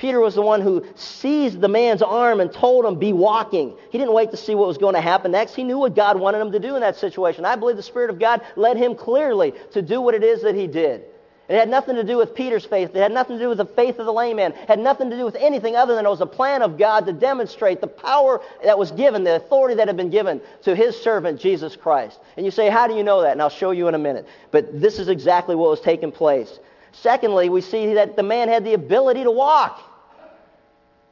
[0.00, 3.76] Peter was the one who seized the man's arm and told him, be walking.
[3.90, 5.54] He didn't wait to see what was going to happen next.
[5.54, 7.44] He knew what God wanted him to do in that situation.
[7.44, 10.54] I believe the Spirit of God led him clearly to do what it is that
[10.54, 11.04] he did.
[11.50, 12.90] It had nothing to do with Peter's faith.
[12.94, 14.52] It had nothing to do with the faith of the lame man.
[14.52, 17.04] It had nothing to do with anything other than it was a plan of God
[17.06, 20.96] to demonstrate the power that was given, the authority that had been given to his
[20.96, 22.20] servant, Jesus Christ.
[22.38, 23.32] And you say, how do you know that?
[23.32, 24.26] And I'll show you in a minute.
[24.50, 26.58] But this is exactly what was taking place.
[26.92, 29.89] Secondly, we see that the man had the ability to walk.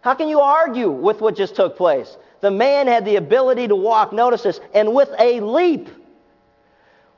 [0.00, 2.16] How can you argue with what just took place?
[2.40, 5.88] The man had the ability to walk, notice this, and with a leap,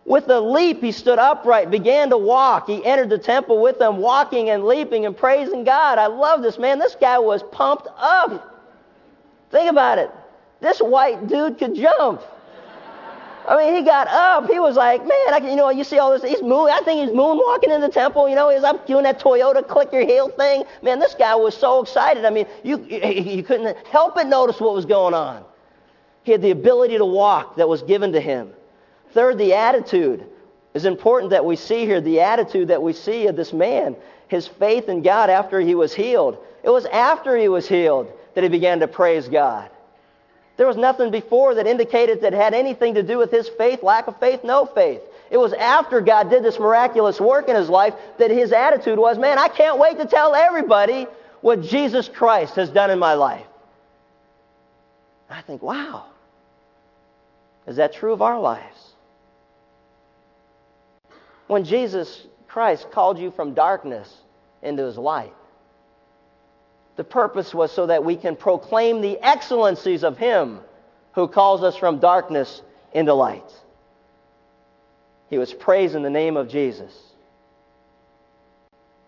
[0.05, 2.66] with a leap, he stood upright, began to walk.
[2.66, 5.99] He entered the temple with them, walking and leaping and praising God.
[5.99, 6.78] I love this, man.
[6.78, 8.64] This guy was pumped up.
[9.51, 10.11] Think about it.
[10.61, 12.22] This white dude could jump.
[13.49, 14.49] I mean, he got up.
[14.49, 16.22] He was like, man, I can, you know, you see all this.
[16.22, 16.70] He's moon.
[16.70, 18.28] I think he's moonwalking in the temple.
[18.28, 20.64] You know, he's up doing that Toyota click your heel thing.
[20.82, 22.24] Man, this guy was so excited.
[22.24, 25.45] I mean, you, you couldn't help but notice what was going on.
[26.22, 28.51] He had the ability to walk that was given to him.
[29.12, 30.24] Third, the attitude
[30.74, 32.01] is important that we see here.
[32.01, 33.97] The attitude that we see of this man,
[34.28, 36.38] his faith in God after he was healed.
[36.62, 39.70] It was after he was healed that he began to praise God.
[40.61, 44.08] There was nothing before that indicated that had anything to do with his faith, lack
[44.08, 45.00] of faith, no faith.
[45.30, 49.16] It was after God did this miraculous work in his life that his attitude was,
[49.16, 51.06] man, I can't wait to tell everybody
[51.40, 53.46] what Jesus Christ has done in my life.
[55.30, 56.04] I think, wow,
[57.66, 58.92] is that true of our lives?
[61.46, 64.14] When Jesus Christ called you from darkness
[64.61, 65.32] into his light,
[67.01, 70.61] the purpose was so that we can proclaim the excellencies of him
[71.14, 72.61] who calls us from darkness
[72.92, 73.51] into light.
[75.30, 76.92] He was praising the name of Jesus.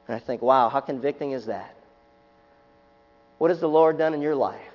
[0.08, 1.76] And I think, wow, how convicting is that?
[3.36, 4.72] What has the Lord done in your life?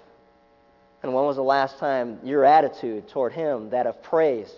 [1.01, 4.53] And when was the last time your attitude toward Him, that of praise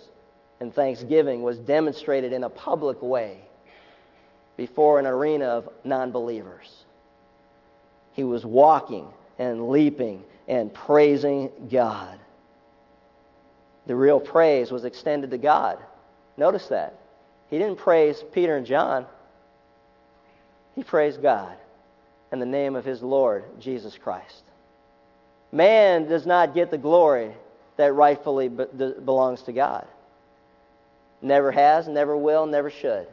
[0.60, 3.38] and thanksgiving, was demonstrated in a public way
[4.58, 6.84] before an arena of non believers?
[8.12, 9.06] He was walking
[9.38, 12.18] and leaping and praising God.
[13.86, 15.78] The real praise was extended to God.
[16.36, 16.94] Notice that.
[17.48, 19.06] He didn't praise Peter and John,
[20.76, 21.56] he praised God
[22.32, 24.44] in the name of his Lord, Jesus Christ.
[25.52, 27.32] Man does not get the glory
[27.76, 29.86] that rightfully belongs to God.
[31.22, 33.06] Never has, never will, never should.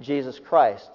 [0.00, 0.88] Jesus Christ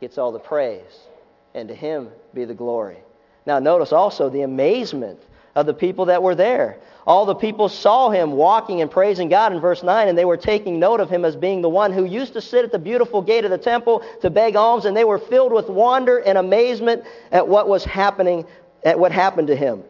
[0.00, 1.06] gets all the praise,
[1.54, 2.98] and to him be the glory.
[3.46, 5.20] Now, notice also the amazement
[5.54, 6.78] of the people that were there.
[7.06, 10.36] All the people saw him walking and praising God in verse 9, and they were
[10.36, 13.20] taking note of him as being the one who used to sit at the beautiful
[13.20, 17.02] gate of the temple to beg alms, and they were filled with wonder and amazement
[17.32, 18.46] at what was happening,
[18.84, 19.82] at what happened to him.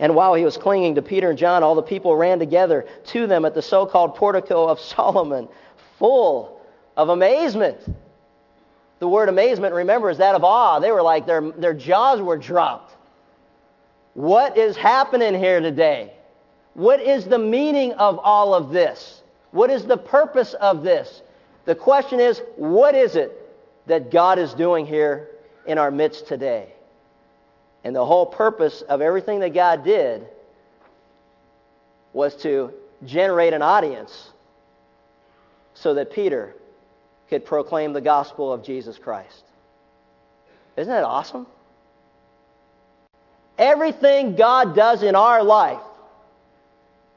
[0.00, 3.26] And while he was clinging to Peter and John, all the people ran together to
[3.26, 5.48] them at the so called portico of Solomon,
[5.98, 6.60] full
[6.96, 7.78] of amazement.
[9.00, 10.78] The word amazement, remember, is that of awe.
[10.78, 12.94] They were like, their, their jaws were dropped.
[14.14, 16.12] What is happening here today?
[16.74, 19.22] What is the meaning of all of this?
[19.52, 21.22] What is the purpose of this?
[21.64, 23.32] The question is, what is it
[23.86, 25.30] that God is doing here
[25.66, 26.72] in our midst today?
[27.82, 30.26] And the whole purpose of everything that God did
[32.12, 32.74] was to
[33.06, 34.30] generate an audience
[35.72, 36.54] so that Peter
[37.30, 39.44] could proclaim the gospel of Jesus Christ.
[40.76, 41.46] Isn't that awesome?
[43.56, 45.80] Everything God does in our life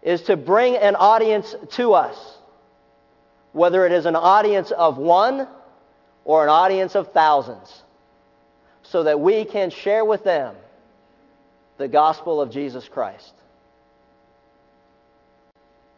[0.04, 2.38] is to bring an audience to us,
[3.54, 5.48] whether it is an audience of one
[6.26, 7.82] or an audience of thousands,
[8.84, 10.56] so that we can share with them
[11.78, 13.34] the gospel of Jesus Christ.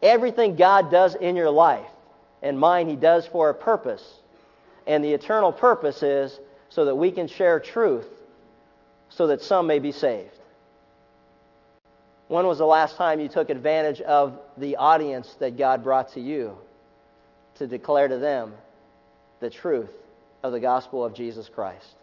[0.01, 1.89] Everything God does in your life
[2.45, 4.19] and mine, He does for a purpose.
[4.85, 6.39] And the eternal purpose is
[6.69, 8.05] so that we can share truth
[9.09, 10.37] so that some may be saved.
[12.27, 16.21] When was the last time you took advantage of the audience that God brought to
[16.21, 16.55] you
[17.55, 18.53] to declare to them
[19.39, 19.91] the truth
[20.43, 21.95] of the gospel of Jesus Christ?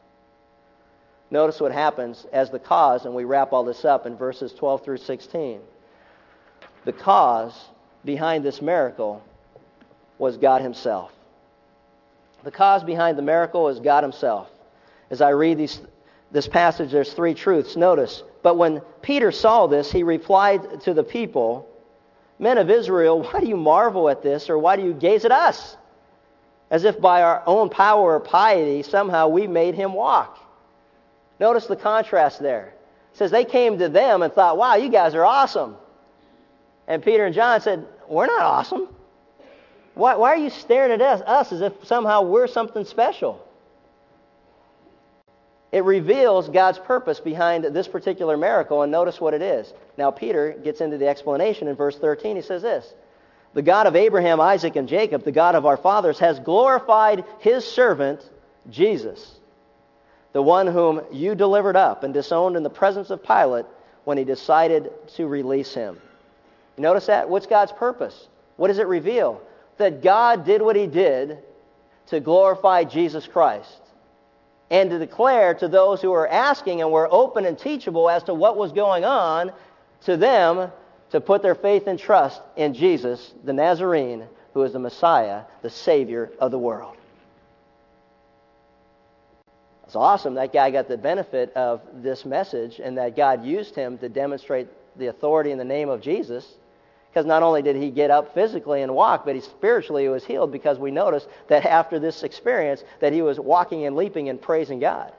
[1.30, 4.84] Notice what happens as the cause, and we wrap all this up in verses 12
[4.84, 5.61] through 16.
[6.84, 7.55] The cause
[8.05, 9.22] behind this miracle
[10.18, 11.12] was God Himself.
[12.44, 14.48] The cause behind the miracle is God Himself.
[15.10, 15.80] As I read these,
[16.30, 17.76] this passage, there's three truths.
[17.76, 21.68] Notice but when Peter saw this, he replied to the people,
[22.38, 25.30] Men of Israel, why do you marvel at this, or why do you gaze at
[25.30, 25.76] us?
[26.70, 30.38] As if by our own power or piety, somehow we made him walk.
[31.38, 32.74] Notice the contrast there.
[33.12, 35.76] It says they came to them and thought, Wow, you guys are awesome.
[36.88, 38.88] And Peter and John said, We're not awesome.
[39.95, 43.47] Why, why are you staring at us, us as if somehow we're something special?
[45.70, 49.72] It reveals God's purpose behind this particular miracle, and notice what it is.
[49.97, 52.36] Now, Peter gets into the explanation in verse 13.
[52.36, 52.93] He says this
[53.55, 57.64] The God of Abraham, Isaac, and Jacob, the God of our fathers, has glorified his
[57.64, 58.28] servant,
[58.70, 59.40] Jesus,
[60.34, 63.66] the one whom you delivered up and disowned in the presence of Pilate
[64.05, 65.99] when he decided to release him.
[66.76, 67.30] Notice that?
[67.30, 68.28] What's God's purpose?
[68.57, 69.40] What does it reveal?
[69.79, 71.39] That God did what he did
[72.07, 73.81] to glorify Jesus Christ
[74.70, 78.35] and to declare to those who were asking and were open and teachable as to
[78.35, 79.53] what was going on
[80.03, 80.70] to them
[81.11, 85.70] to put their faith and trust in Jesus, the Nazarene, who is the Messiah, the
[85.70, 86.97] Savior of the world.
[89.85, 93.99] It's awesome that guy got the benefit of this message and that God used him
[93.99, 96.47] to demonstrate the authority in the name of Jesus.
[97.12, 100.50] Because not only did he get up physically and walk, but he spiritually was healed
[100.50, 104.78] because we noticed that after this experience that he was walking and leaping and praising
[104.78, 105.12] God.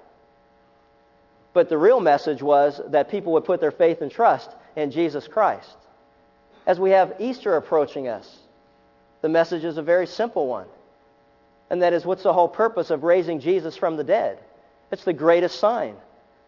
[1.54, 5.28] But the real message was that people would put their faith and trust in Jesus
[5.28, 5.78] Christ.
[6.66, 8.40] As we have Easter approaching us,
[9.22, 10.68] the message is a very simple one.
[11.70, 14.40] And that is what's the whole purpose of raising Jesus from the dead?
[14.92, 15.96] It's the greatest sign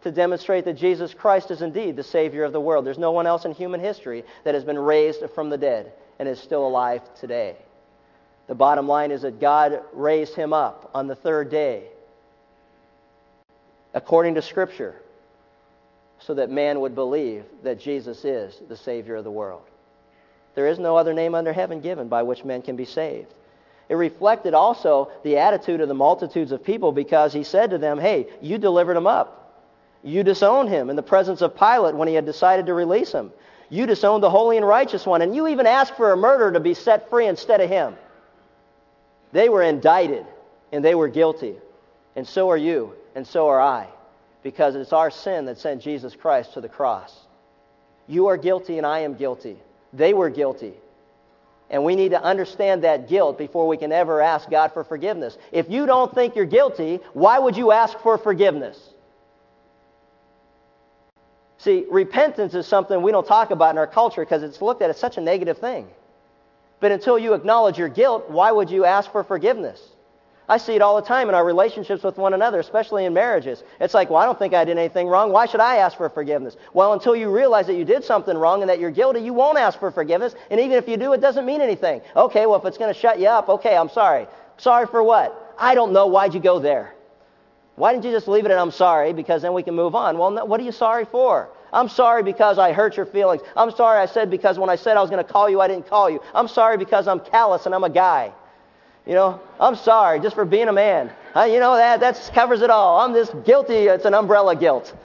[0.06, 2.86] to demonstrate that Jesus Christ is indeed the Savior of the world.
[2.86, 6.30] There's no one else in human history that has been raised from the dead and
[6.30, 7.56] is still alive today.
[8.46, 11.86] The bottom line is that God raised him up on the third day,
[13.96, 14.94] according to Scripture,
[16.20, 19.64] so that man would believe that Jesus is the Savior of the world.
[20.54, 23.34] There is no other name under heaven given by which men can be saved.
[23.90, 27.98] It reflected also the attitude of the multitudes of people because he said to them,
[27.98, 29.42] Hey, you delivered him up.
[30.06, 33.32] You disowned him in the presence of Pilate when he had decided to release him.
[33.70, 36.60] You disowned the holy and righteous one, and you even asked for a murderer to
[36.60, 37.96] be set free instead of him.
[39.32, 40.28] They were indicted,
[40.72, 41.56] and they were guilty.
[42.16, 43.88] And so are you, and so are I,
[44.44, 47.12] because it's our sin that sent Jesus Christ to the cross.
[48.08, 49.58] You are guilty, and I am guilty.
[49.92, 50.76] They were guilty.
[51.72, 55.36] And we need to understand that guilt before we can ever ask God for forgiveness.
[55.52, 58.78] If you don't think you're guilty, why would you ask for forgiveness?
[61.58, 64.90] See, repentance is something we don't talk about in our culture because it's looked at
[64.90, 65.88] as such a negative thing.
[66.80, 69.82] But until you acknowledge your guilt, why would you ask for forgiveness?
[70.48, 73.64] I see it all the time in our relationships with one another, especially in marriages.
[73.80, 75.32] It's like, well, I don't think I did anything wrong.
[75.32, 76.56] Why should I ask for forgiveness?
[76.74, 79.58] Well, until you realize that you did something wrong and that you're guilty, you won't
[79.58, 80.36] ask for forgiveness.
[80.52, 82.02] And even if you do, it doesn't mean anything.
[82.16, 84.28] Okay, well, if it's going to shut you up, okay, I'm sorry.
[84.58, 85.56] Sorry for what?
[85.58, 86.06] I don't know.
[86.06, 86.95] Why'd you go there?
[87.76, 90.18] Why didn't you just leave it at I'm sorry because then we can move on?
[90.18, 91.50] Well, no, what are you sorry for?
[91.74, 93.42] I'm sorry because I hurt your feelings.
[93.56, 95.68] I'm sorry I said because when I said I was going to call you, I
[95.68, 96.22] didn't call you.
[96.34, 98.32] I'm sorry because I'm callous and I'm a guy.
[99.06, 101.12] You know, I'm sorry just for being a man.
[101.36, 103.02] I, you know, that that covers it all.
[103.02, 103.88] I'm just guilty.
[103.88, 104.96] It's an umbrella guilt.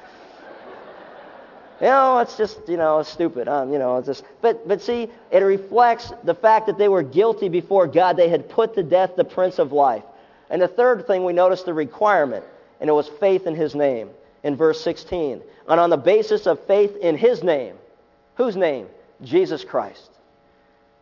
[1.81, 3.49] You know, it's just, you know, stupid.
[3.49, 7.03] Um, you know, it's just, but, but see, it reflects the fact that they were
[7.03, 8.19] guilty before God.
[8.19, 10.05] They had put to death the Prince of Life.
[10.51, 12.45] And the third thing, we notice the requirement,
[12.81, 14.11] and it was faith in his name
[14.43, 15.43] in verse 16.
[15.69, 17.77] And on the basis of faith in his name,
[18.37, 18.87] whose name?
[19.23, 20.11] Jesus Christ.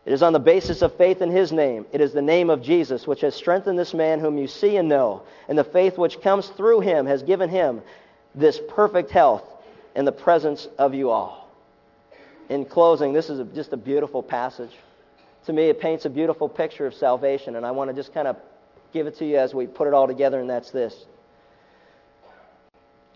[0.05, 1.85] It is on the basis of faith in his name.
[1.91, 4.89] It is the name of Jesus which has strengthened this man whom you see and
[4.89, 5.23] know.
[5.47, 7.81] And the faith which comes through him has given him
[8.35, 9.43] this perfect health
[9.95, 11.49] in the presence of you all.
[12.49, 14.71] In closing, this is a, just a beautiful passage.
[15.45, 18.27] To me, it paints a beautiful picture of salvation, and I want to just kind
[18.27, 18.37] of
[18.91, 21.05] give it to you as we put it all together, and that's this.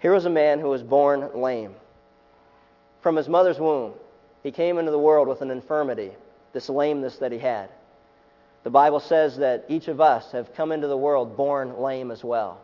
[0.04, 1.76] Here was a man who was born lame.
[3.00, 3.94] From his mother's womb,
[4.44, 6.12] he came into the world with an infirmity
[6.52, 7.70] this lameness that he had.
[8.66, 12.22] The Bible says that each of us have come into the world born lame as
[12.22, 12.60] well.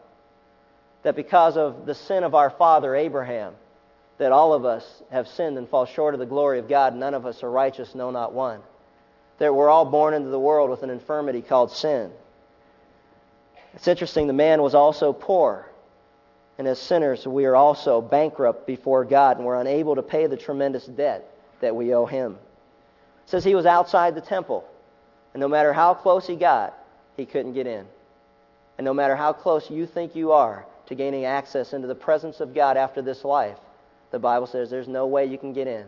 [1.03, 3.53] That because of the sin of our father Abraham,
[4.17, 6.93] that all of us have sinned and fall short of the glory of God.
[6.93, 8.59] None of us are righteous, no, not one.
[9.37, 12.11] That we're all born into the world with an infirmity called sin.
[13.75, 15.68] It's interesting, the man was also poor.
[16.59, 20.37] And as sinners, we are also bankrupt before God, and we're unable to pay the
[20.37, 21.27] tremendous debt
[21.61, 22.37] that we owe him
[23.29, 24.67] says he was outside the temple.
[25.33, 26.75] And no matter how close he got,
[27.15, 27.85] he couldn't get in.
[28.77, 32.39] And no matter how close you think you are to gaining access into the presence
[32.39, 33.57] of God after this life,
[34.09, 35.85] the Bible says there's no way you can get in.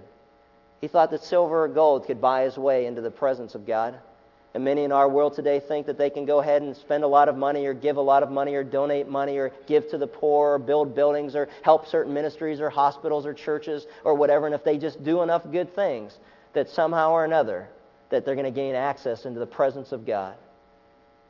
[0.82, 3.97] He thought that silver or gold could buy his way into the presence of God.
[4.54, 7.08] And many in our world today think that they can go ahead and spend a
[7.08, 9.97] lot of money or give a lot of money or donate money or give to
[9.97, 14.45] the poor or build buildings or help certain ministries or hospitals or churches or whatever.
[14.45, 16.18] And if they just do enough good things,
[16.54, 17.70] that somehow or another
[18.10, 20.36] that they're going to gain access into the presence of God.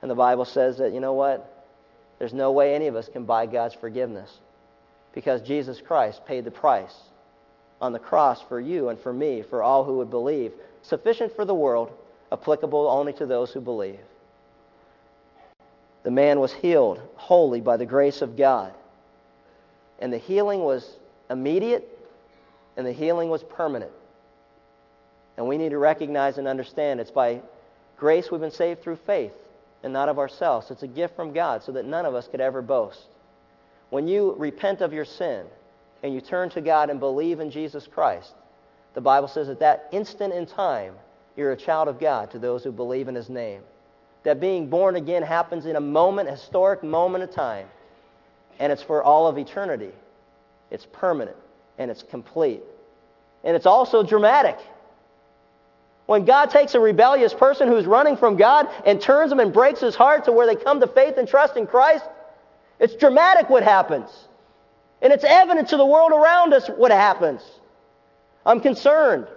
[0.01, 1.67] And the Bible says that, you know what?
[2.17, 4.36] There's no way any of us can buy God's forgiveness
[5.13, 6.95] because Jesus Christ paid the price
[7.80, 11.45] on the cross for you and for me, for all who would believe, sufficient for
[11.45, 11.91] the world,
[12.32, 13.99] applicable only to those who believe.
[16.03, 18.73] The man was healed wholly by the grace of God.
[19.99, 20.97] And the healing was
[21.29, 21.88] immediate
[22.75, 23.91] and the healing was permanent.
[25.38, 27.41] And we need to recognize and understand it's by
[27.97, 29.34] grace we've been saved through faith
[29.84, 30.71] and not of ourselves.
[30.71, 33.05] It's a gift from God so that none of us could ever boast.
[33.89, 35.45] When you repent of your sin
[36.01, 38.34] and you turn to God and believe in Jesus Christ,
[38.93, 40.93] the Bible says at that instant in time,
[41.41, 43.63] you're a child of God to those who believe in his name.
[44.23, 47.67] That being born again happens in a moment, a historic moment of time,
[48.59, 49.91] and it's for all of eternity.
[50.69, 51.35] It's permanent
[51.79, 52.61] and it's complete.
[53.43, 54.57] And it's also dramatic.
[56.05, 59.79] When God takes a rebellious person who's running from God and turns them and breaks
[59.79, 62.05] his heart to where they come to faith and trust in Christ,
[62.79, 64.09] it's dramatic what happens.
[65.01, 67.41] And it's evident to the world around us what happens.
[68.45, 69.27] I'm concerned.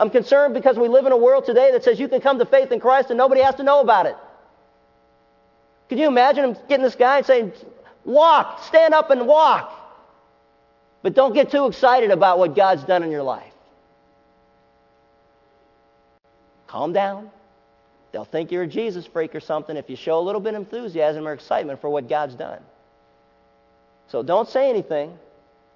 [0.00, 2.46] I'm concerned because we live in a world today that says you can come to
[2.46, 4.16] faith in Christ and nobody has to know about it.
[5.90, 7.52] Could you imagine him getting this guy and saying,
[8.06, 9.76] Walk, stand up and walk?
[11.02, 13.52] But don't get too excited about what God's done in your life.
[16.66, 17.30] Calm down.
[18.12, 20.60] They'll think you're a Jesus freak or something if you show a little bit of
[20.60, 22.62] enthusiasm or excitement for what God's done.
[24.08, 25.18] So don't say anything.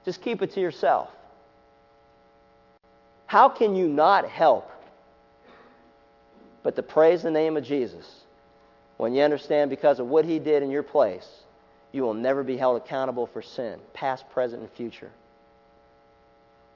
[0.07, 1.11] Just keep it to yourself.
[3.27, 4.71] How can you not help
[6.63, 8.23] but to praise the name of Jesus
[8.97, 11.29] when you understand because of what he did in your place,
[11.93, 15.11] you will never be held accountable for sin, past, present, and future?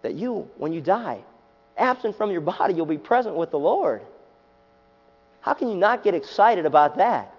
[0.03, 1.20] That you, when you die,
[1.76, 4.03] absent from your body, you'll be present with the Lord.
[5.40, 7.34] How can you not get excited about that?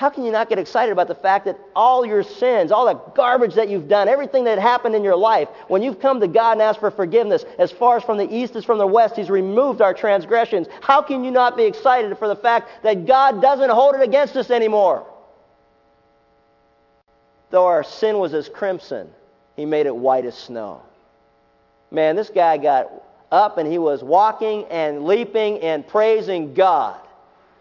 [0.00, 2.94] How can you not get excited about the fact that all your sins, all the
[3.14, 6.52] garbage that you've done, everything that happened in your life, when you've come to God
[6.52, 9.28] and asked for forgiveness, as far as from the east as from the west, He's
[9.28, 10.68] removed our transgressions.
[10.80, 14.36] How can you not be excited for the fact that God doesn't hold it against
[14.36, 15.06] us anymore?
[17.50, 19.10] Though our sin was as crimson,
[19.54, 20.80] He made it white as snow.
[21.90, 22.90] Man, this guy got
[23.30, 26.98] up and he was walking and leaping and praising God.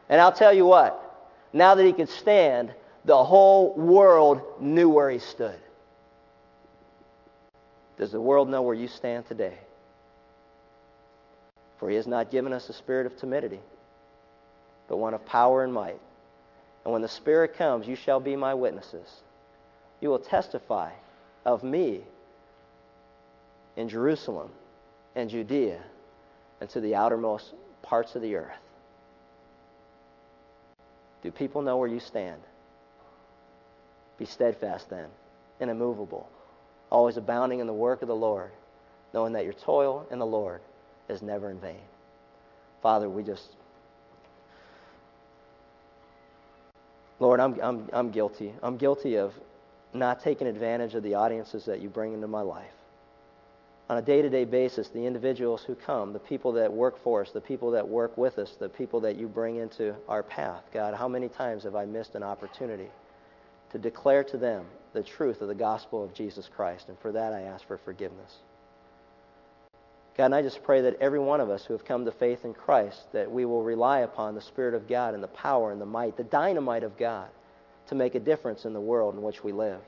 [0.07, 1.08] And I'll tell you what,
[1.53, 2.73] now that he could stand,
[3.05, 5.59] the whole world knew where he stood.
[7.97, 9.57] Does the world know where you stand today?
[11.79, 13.59] For he has not given us a spirit of timidity,
[14.87, 15.99] but one of power and might.
[16.83, 19.07] And when the Spirit comes, you shall be my witnesses.
[20.01, 20.91] You will testify
[21.45, 22.01] of me
[23.75, 24.49] in Jerusalem
[25.15, 25.81] and Judea
[26.61, 28.57] and to the outermost parts of the earth.
[31.21, 32.41] Do people know where you stand?
[34.17, 35.07] Be steadfast then
[35.59, 36.29] and immovable,
[36.89, 38.51] always abounding in the work of the Lord,
[39.13, 40.61] knowing that your toil in the Lord
[41.09, 41.81] is never in vain.
[42.81, 43.55] Father, we just.
[47.19, 48.53] Lord, I'm, I'm, I'm guilty.
[48.63, 49.33] I'm guilty of
[49.93, 52.78] not taking advantage of the audiences that you bring into my life
[53.89, 57.21] on a day to day basis, the individuals who come, the people that work for
[57.21, 60.63] us, the people that work with us, the people that you bring into our path.
[60.71, 62.87] God, how many times have I missed an opportunity
[63.71, 66.87] to declare to them the truth of the gospel of Jesus Christ?
[66.87, 68.37] And for that, I ask for forgiveness.
[70.15, 72.45] God, and I just pray that every one of us who have come to faith
[72.45, 75.81] in Christ, that we will rely upon the Spirit of God and the power and
[75.81, 77.29] the might, the dynamite of God,
[77.87, 79.79] to make a difference in the world in which we live.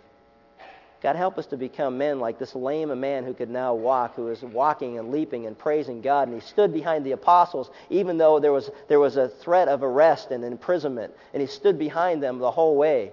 [1.01, 4.25] God, help us to become men like this lame man who could now walk, who
[4.25, 6.27] was walking and leaping and praising God.
[6.27, 9.81] And he stood behind the apostles, even though there was, there was a threat of
[9.81, 11.11] arrest and imprisonment.
[11.33, 13.11] And he stood behind them the whole way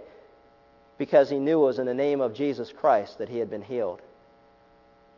[0.98, 3.62] because he knew it was in the name of Jesus Christ that he had been
[3.62, 4.02] healed.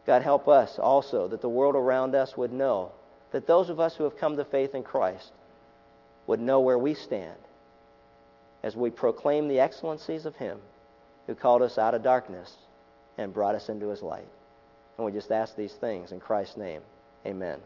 [0.07, 2.93] God, help us also that the world around us would know
[3.33, 5.33] that those of us who have come to faith in Christ
[6.29, 7.37] would know where we stand
[8.63, 10.59] as we proclaim the excellencies of him
[11.31, 12.57] who called us out of darkness
[13.17, 14.27] and brought us into his light.
[14.97, 16.81] And we just ask these things in Christ's name.
[17.25, 17.61] Amen.